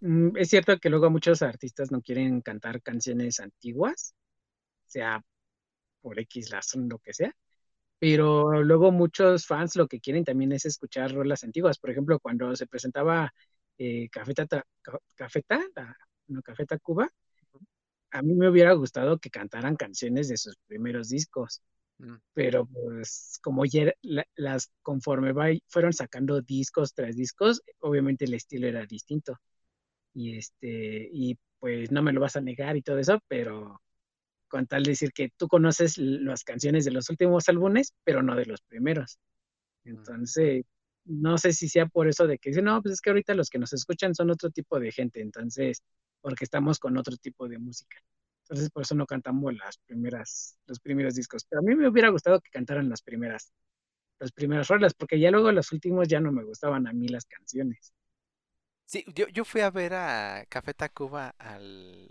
[0.00, 4.14] mm, es cierto que luego muchos artistas no quieren cantar canciones antiguas,
[4.86, 5.22] sea
[6.06, 7.32] por X razón, lo que sea,
[7.98, 11.78] pero luego muchos fans lo que quieren también es escuchar rolas antiguas.
[11.78, 13.32] Por ejemplo, cuando se presentaba
[13.78, 15.96] eh, Café Tata- Ca- Café Ta-
[16.28, 17.10] no, Café Tacuba,
[18.12, 21.62] a mí me hubiera gustado que cantaran canciones de sus primeros discos.
[21.98, 22.16] Mm.
[22.34, 28.34] pero pues como ya la- las conforme va- fueron sacando discos tras discos, obviamente el
[28.34, 29.38] estilo era distinto.
[30.14, 33.80] Y este, y pues no me lo vas a negar y todo eso, pero
[34.48, 38.36] con tal de decir que tú conoces las canciones de los últimos álbumes, pero no
[38.36, 39.18] de los primeros.
[39.84, 40.64] Entonces,
[41.04, 43.48] no sé si sea por eso de que dicen, no, pues es que ahorita los
[43.50, 45.82] que nos escuchan son otro tipo de gente, entonces,
[46.20, 47.98] porque estamos con otro tipo de música.
[48.44, 51.44] Entonces, por eso no cantamos las primeras, los primeros discos.
[51.48, 53.52] Pero a mí me hubiera gustado que cantaran las primeras,
[54.20, 57.24] las primeras rolas, porque ya luego los últimos ya no me gustaban a mí las
[57.24, 57.92] canciones.
[58.84, 62.08] Sí, yo, yo fui a ver a Café Tacuba al...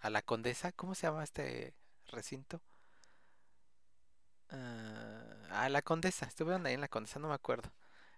[0.00, 1.74] a la Condesa, ¿cómo se llama este
[2.08, 2.60] recinto?
[4.50, 7.72] Ah, a la Condesa, estuvieron ahí en la Condesa, no me acuerdo,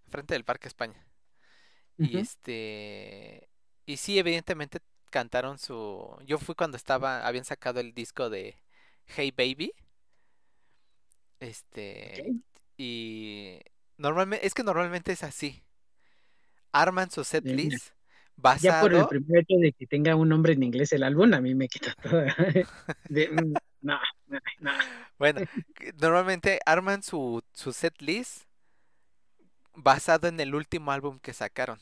[0.08, 1.06] frente del Parque España.
[1.98, 3.48] Y este,
[3.86, 4.80] y sí, evidentemente
[5.10, 8.58] cantaron su, yo fui cuando estaba, habían sacado el disco de
[9.06, 9.72] Hey Baby,
[11.40, 12.36] este,
[12.76, 13.60] y
[13.96, 15.62] normalmente, es que normalmente es así.
[16.72, 17.78] Arman su set Eh,
[18.36, 21.02] list, Ya por el basado, primer hecho de que tenga un nombre en inglés el
[21.02, 22.24] álbum, a mí me quita todo.
[23.08, 24.70] De, mm, no, no, no.
[25.18, 25.40] bueno,
[26.00, 28.44] normalmente arman su, su set list
[29.74, 31.78] basado en el último álbum que sacaron.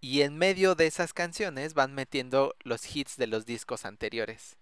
[0.00, 4.56] Y en medio de esas canciones van metiendo los hits de los discos anteriores.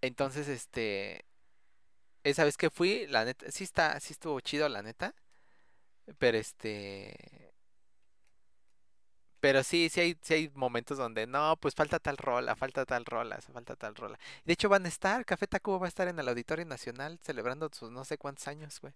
[0.00, 1.24] Entonces, este,
[2.24, 5.14] esa vez que fui, la neta, sí está, sí estuvo chido, la neta.
[6.18, 7.45] Pero este,
[9.40, 13.04] pero sí, sí hay, sí hay momentos donde no, pues falta tal rola, falta tal
[13.04, 14.18] rola, falta tal rola.
[14.44, 17.70] De hecho, van a estar, Café Tacuba va a estar en el Auditorio Nacional celebrando
[17.72, 18.94] sus no sé cuántos años, güey.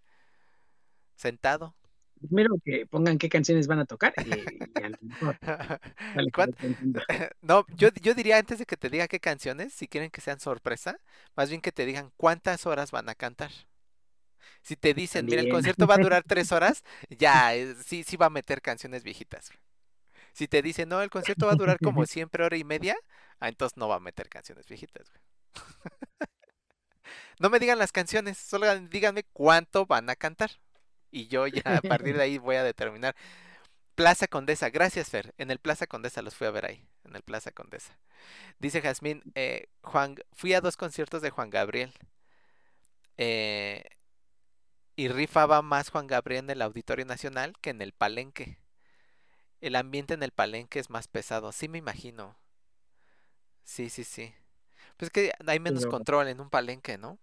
[1.16, 1.74] Sentado.
[2.20, 4.30] Primero que pongan qué canciones van a tocar y,
[4.78, 5.38] y a lo mejor
[6.12, 7.00] sale ¿Cuán- correcto, entiendo.
[7.42, 10.38] No, yo, yo diría antes de que te diga qué canciones, si quieren que sean
[10.40, 11.00] sorpresa,
[11.34, 13.50] más bien que te digan cuántas horas van a cantar.
[14.62, 15.54] Si te dicen, mira, el También.
[15.56, 19.48] concierto va a durar tres horas, ya, eh, sí, sí va a meter canciones viejitas.
[19.50, 19.58] güey.
[20.32, 22.96] Si te dicen, no, el concierto va a durar como siempre hora y media,
[23.40, 25.10] ah, entonces no va a meter canciones viejitas.
[25.10, 25.22] güey.
[27.38, 30.50] No me digan las canciones, solo díganme cuánto van a cantar.
[31.10, 33.16] Y yo ya a partir de ahí voy a determinar.
[33.96, 35.34] Plaza Condesa, gracias Fer.
[35.38, 37.98] En el Plaza Condesa los fui a ver ahí, en el Plaza Condesa.
[38.60, 41.92] Dice Jazmín, eh, Juan, fui a dos conciertos de Juan Gabriel.
[43.16, 43.84] eh,
[44.94, 48.59] y rifaba más Juan Gabriel en el Auditorio Nacional que en el Palenque.
[49.60, 52.36] El ambiente en el Palenque es más pesado, sí me imagino.
[53.64, 54.34] Sí, sí, sí.
[54.96, 57.18] Pues es que hay menos Pero- control en un Palenque, ¿no?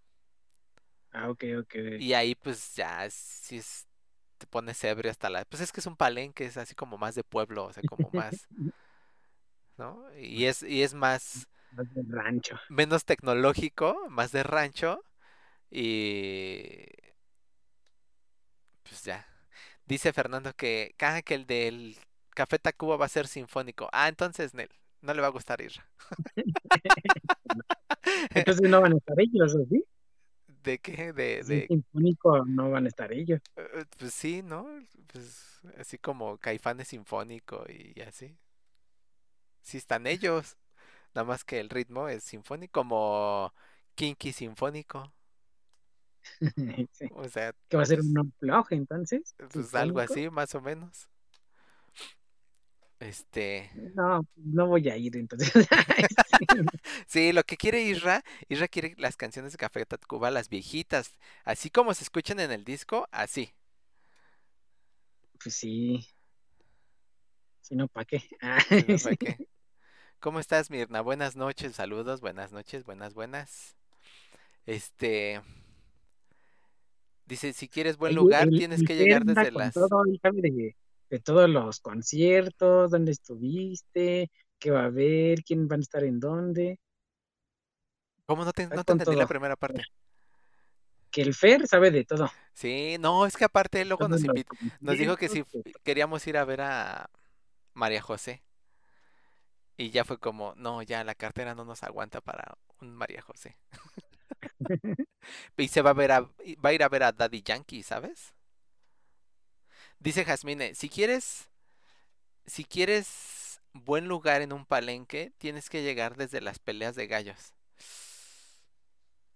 [1.12, 1.74] Ah, ok, ok.
[1.98, 3.86] Y ahí pues ya sí es-
[4.38, 5.44] te pones ebrio hasta la...
[5.44, 8.10] Pues es que es un palenque, es así como más de pueblo, o sea, como
[8.10, 8.46] más,
[9.76, 10.04] ¿no?
[10.16, 12.58] Y es, y es más, Más del rancho.
[12.68, 15.02] menos tecnológico, más de rancho
[15.70, 16.86] y...
[18.82, 19.26] Pues ya.
[19.86, 21.98] Dice Fernando que, ah, que el del
[22.38, 23.88] Café Tacuba va a ser sinfónico.
[23.92, 24.68] Ah, entonces Nel,
[25.02, 25.72] no le va a gustar ir.
[28.32, 29.84] Entonces no van a estar ellos, ¿o sí?
[30.62, 31.12] ¿De qué?
[31.12, 33.40] De, de, sinfónico no van a estar ellos.
[33.56, 34.68] eh, pues sí, ¿no?
[35.08, 38.38] Pues así como Caifanes sinfónico y así.
[39.62, 40.56] Sí están ellos.
[41.16, 43.52] Nada más que el ritmo es sinfónico, como
[43.96, 45.12] Kinky sinfónico.
[46.92, 47.06] Sí.
[47.16, 49.34] O sea, Que va a ser un unplug entonces.
[49.52, 51.08] pues algo así, más o menos.
[53.00, 55.52] Este, No, no voy a ir entonces.
[57.06, 57.32] Sí.
[57.32, 61.12] lo que quiere Isra, Isra quiere las canciones de Café Tacuba, las viejitas,
[61.44, 63.52] así como se escuchan en el disco, así.
[65.42, 66.06] Pues sí.
[67.60, 68.22] Si no, ¿para qué?
[68.42, 68.98] Ah, Sí, ¿no?
[68.98, 69.16] ¿Para sí.
[69.16, 69.36] qué?
[70.20, 71.00] ¿Cómo estás, Mirna?
[71.00, 73.76] Buenas noches, saludos, buenas noches, buenas, buenas.
[74.66, 75.40] Este,
[77.26, 79.74] dice, si quieres buen lugar, el- tienes el que llegar desde las...
[79.74, 80.04] todo,
[81.10, 86.20] de, todos los conciertos, dónde estuviste, qué va a haber, quién van a estar en
[86.20, 86.78] dónde.
[88.26, 89.82] ¿Cómo no te, no te entendí la primera parte?
[91.10, 92.30] Que el Fer sabe de todo.
[92.52, 95.44] Sí, no, es que aparte él luego nos invitó, nos dijo que si
[95.82, 97.10] queríamos ir a ver a
[97.72, 98.42] María José.
[99.76, 103.56] Y ya fue como, no, ya la cartera no nos aguanta para un María José.
[105.56, 108.34] Y se va a ver a, va a ir a ver a Daddy Yankee, ¿sabes?
[110.00, 111.48] Dice Jasmine, si quieres,
[112.46, 117.52] si quieres buen lugar en un palenque, tienes que llegar desde las peleas de gallos.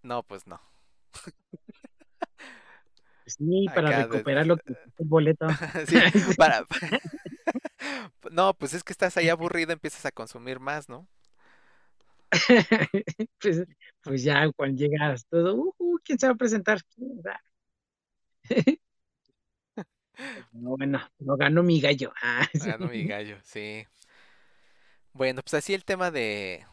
[0.02, 0.60] No, pues no.
[3.26, 5.46] sí, para Acá de- recuperar lo que el boleto.
[5.86, 5.96] Sí,
[6.36, 6.64] para...
[8.30, 11.08] No, pues es que estás ahí aburrido, empiezas a consumir más, ¿no?
[13.40, 13.64] pues,
[14.02, 16.78] pues ya cuando llegas todo, uh, uh, ¿quién se va a presentar?
[20.52, 22.12] No, bueno, no ganó mi gallo.
[22.22, 22.58] Ah, sí.
[22.58, 23.86] Ganó mi gallo, sí.
[25.12, 26.66] Bueno, pues así el tema de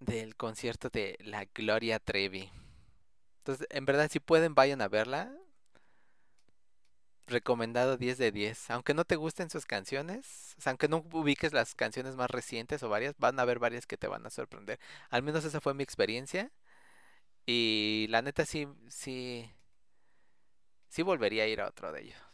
[0.00, 2.50] del concierto de la Gloria Trevi.
[3.40, 5.32] Entonces, en verdad, si pueden, vayan a verla.
[7.26, 8.70] Recomendado 10 de 10.
[8.70, 12.82] Aunque no te gusten sus canciones, o sea, aunque no ubiques las canciones más recientes
[12.82, 14.80] o varias, van a haber varias que te van a sorprender.
[15.10, 16.50] Al menos esa fue mi experiencia.
[17.46, 19.50] Y la neta sí, sí,
[20.88, 22.27] sí volvería a ir a otro de ellos.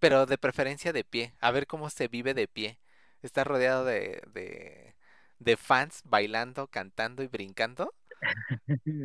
[0.00, 2.78] Pero de preferencia de pie, a ver cómo se vive de pie.
[3.22, 4.96] Estar rodeado de, de,
[5.38, 7.94] de fans bailando, cantando y brincando.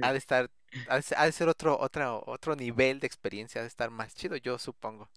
[0.02, 0.52] Ha de estar,
[0.88, 3.90] ha de ser, ha de ser otro, otro, otro nivel de experiencia, ha de estar
[3.90, 5.10] más chido, yo supongo.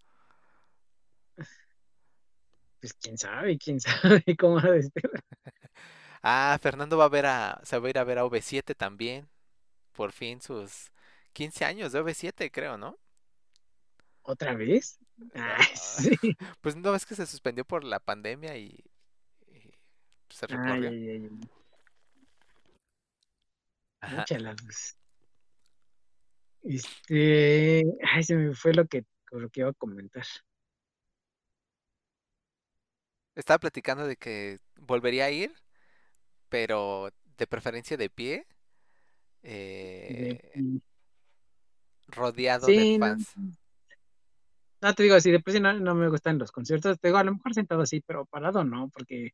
[2.80, 4.92] Pues quién sabe, quién sabe cómo ha de ser.
[6.22, 9.28] Ah, Fernando va a ver a, se va a ir a ver a V7 también.
[9.92, 10.92] Por fin sus
[11.32, 12.98] 15 años de V7, creo, ¿no?
[14.22, 14.98] ¿Otra vez?
[15.34, 16.10] Ah, sí.
[16.60, 18.84] Pues no es que se suspendió por la pandemia y,
[19.48, 19.72] y
[20.30, 20.90] se recorrió.
[20.90, 21.40] ay, ay, ay.
[24.00, 24.24] Ajá.
[24.64, 24.96] Pues.
[26.62, 30.24] Este, ay, se me fue lo que, lo que iba a comentar.
[33.34, 35.52] Estaba platicando de que volvería a ir,
[36.48, 38.46] pero de preferencia de pie,
[39.42, 40.80] De- eh,
[42.08, 43.36] rodeado de sí, no, fans.
[43.36, 43.52] no
[44.94, 46.98] te digo así, de por sí no, no me gustan los conciertos.
[47.00, 49.30] Te digo, a lo mejor sentado así, pero parado no, porque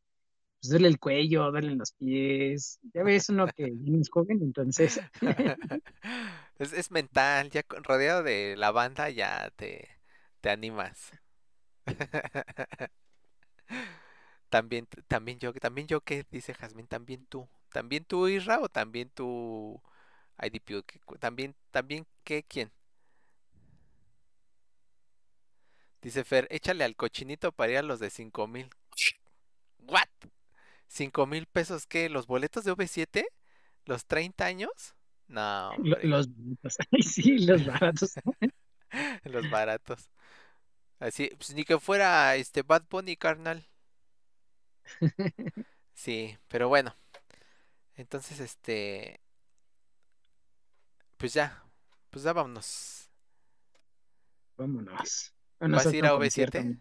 [0.61, 2.81] pues, duele el cuello, duelen los pies.
[2.95, 5.01] Ya ves uno que no es joven, entonces,
[6.59, 9.89] Es, mental, ya rodeado de la banda ya te,
[10.41, 11.13] te animas.
[14.51, 16.87] También, también yo, también yo, ¿qué dice Jazmín?
[16.87, 17.49] También tú.
[17.73, 19.81] ¿También tú, Isra, o también tú,
[21.05, 22.43] cu- También, también, ¿qué?
[22.45, 22.71] ¿Quién?
[26.03, 28.69] Dice Fer, échale al cochinito para ir a los de cinco mil.
[29.79, 30.09] ¿What?
[30.89, 32.09] ¿Cinco mil pesos qué?
[32.09, 33.25] ¿Los boletos de V7?
[33.85, 34.95] ¿Los 30 años?
[35.29, 38.15] No, hombre, los baratos, ay, sí, los baratos.
[39.25, 40.11] los baratos.
[40.99, 43.67] Así, pues ni que fuera este Bad Bunny, carnal.
[45.95, 46.97] Sí, pero bueno.
[47.97, 49.21] Entonces, este,
[51.17, 51.63] pues ya,
[52.11, 53.09] pues ya vámonos.
[54.57, 55.33] Vámonos.
[55.71, 56.59] ¿Vas a ir a concierto, OV7?
[56.61, 56.81] amigo.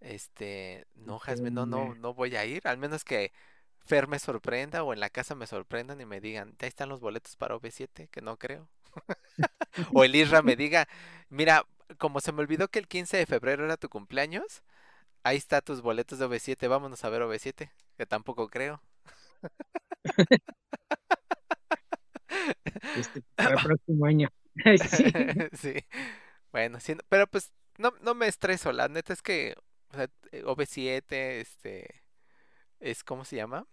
[0.00, 3.32] Este, no, Jasmine, no, no, no voy a ir, al menos que
[3.84, 7.00] Fer me sorprenda o en la casa me sorprendan y me digan, ya están los
[7.00, 8.68] boletos para OV7, que no creo.
[9.94, 10.88] O el Isra me diga,
[11.28, 11.64] mira,
[11.98, 14.62] como se me olvidó que el 15 de febrero era tu cumpleaños,
[15.22, 18.82] ahí está tus boletos de OV7, vámonos a ver OV7, que tampoco creo.
[22.96, 24.28] Este, para el próximo año.
[24.90, 25.04] Sí.
[25.52, 25.74] Sí,
[26.50, 29.54] bueno, sí, pero pues no, no me estreso, la neta es que
[29.92, 32.02] o sea, eh, OV7, este,
[32.80, 33.66] es, ¿cómo se llama?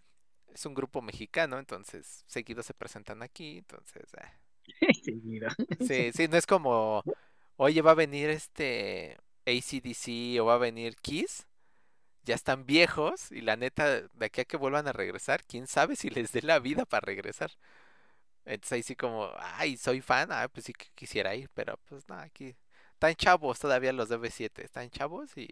[0.54, 4.04] Es un grupo mexicano, entonces seguido se presentan aquí, entonces,
[5.04, 5.48] Seguido.
[5.78, 7.06] sí, sí, no es como,
[7.56, 11.46] oye, va a venir este AC/DC o va a venir Kiss,
[12.24, 15.96] ya están viejos y la neta, de aquí a que vuelvan a regresar, quién sabe
[15.96, 17.52] si les dé la vida para regresar.
[18.44, 22.08] Entonces ahí sí como, ay, soy fan, ah, pues sí que quisiera ir, pero pues
[22.08, 22.56] no, aquí
[22.96, 25.48] están chavos todavía los de V7, están chavos y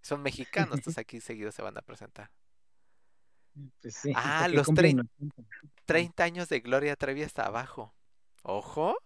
[0.00, 2.30] son mexicanos, entonces aquí seguido se van a presentar.
[3.82, 5.12] Pues sí, Ah, los cumplen 30,
[5.42, 5.42] 80.
[5.84, 7.94] 30 años de Gloria Trevi hasta abajo.
[8.42, 8.96] Ojo.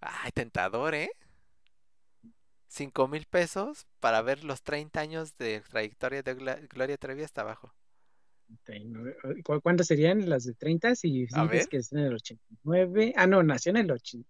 [0.00, 1.10] Ay, tentador, ¿eh?
[2.68, 6.34] Cinco mil pesos para ver los 30 años de trayectoria de
[6.70, 7.74] Gloria Trevi hasta abajo.
[8.64, 9.16] 39.
[9.44, 10.94] ¿Cu- ¿Cuántas serían las de 30?
[10.94, 13.12] Si dices que es en el 89.
[13.16, 14.26] Ah, no, nació en el 80.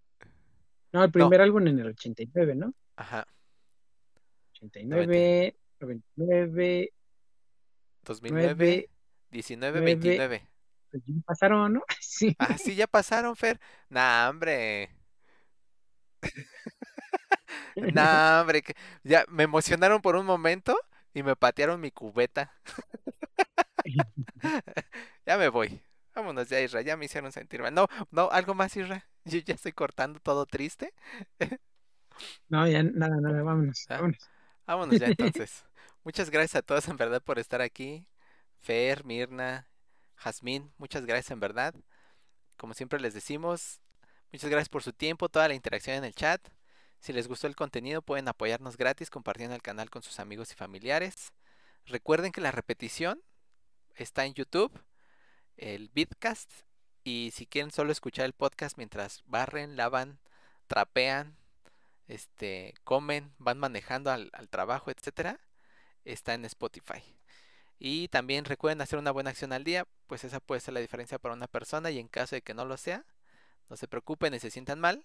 [0.93, 2.75] No, el No, primer álbum en el 89, ¿no?
[2.97, 3.27] ajá,
[4.55, 6.93] 89, 99,
[8.05, 8.91] 2009, 9,
[9.31, 9.95] 19, 9.
[9.97, 10.49] 29.
[10.91, 11.83] Pues ya pasaron, ¿no?
[12.01, 12.37] Sí.
[12.39, 13.59] Ah, sí, ya pasaron, Fer.
[13.89, 14.91] Nah, hombre.
[17.77, 18.63] Nah, hombre.
[18.63, 20.77] que- Ya me emocionaron por un momento
[21.15, 22.53] y me patearon mi cubeta.
[25.27, 25.81] Ya me voy.
[26.15, 26.83] Vámonos ya, Isra.
[26.83, 27.73] Ya me hicieron sentir mal.
[27.75, 29.07] No, no, algo más, Isra.
[29.25, 30.93] Yo ya estoy cortando todo triste.
[32.49, 34.31] No, ya nada, nada, vámonos, Ah, vámonos.
[34.67, 35.65] Vámonos ya entonces.
[36.05, 38.07] Muchas gracias a todos en verdad por estar aquí.
[38.61, 39.69] Fer, Mirna,
[40.17, 41.75] Jazmín, muchas gracias en verdad.
[42.57, 43.81] Como siempre les decimos,
[44.33, 46.41] muchas gracias por su tiempo, toda la interacción en el chat.
[47.01, 50.57] Si les gustó el contenido pueden apoyarnos gratis compartiendo el canal con sus amigos y
[50.57, 51.33] familiares.
[51.87, 53.23] Recuerden que la repetición
[53.97, 54.73] está en YouTube,
[55.57, 56.51] el vidcast,
[57.05, 60.19] y si quieren solo escuchar el podcast mientras barren, lavan,
[60.67, 61.37] trapean,
[62.09, 65.41] este, comen, van manejando al, al trabajo, etcétera,
[66.05, 67.03] está en Spotify.
[67.79, 71.19] Y también recuerden hacer una buena acción al día, pues esa puede ser la diferencia
[71.19, 73.05] para una persona y en caso de que no lo sea,
[73.69, 75.05] no se preocupen ni se sientan mal,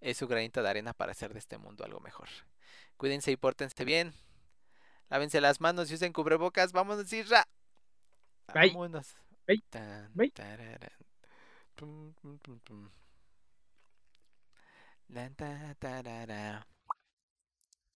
[0.00, 2.28] es su granito de arena para hacer de este mundo algo mejor.
[2.96, 4.14] Cuídense y pórtense bien.
[5.08, 6.72] Lávense las manos y usen cubrebocas.
[6.72, 7.46] Vámonos, Isra.
[8.52, 8.68] Bye.
[8.68, 9.14] Vámonos.
[9.46, 9.62] Bye.
[9.70, 10.32] Tan, Bye.
[11.76, 12.90] Boom, boom, boom, boom.
[15.08, 16.66] Da, da, da, da, da.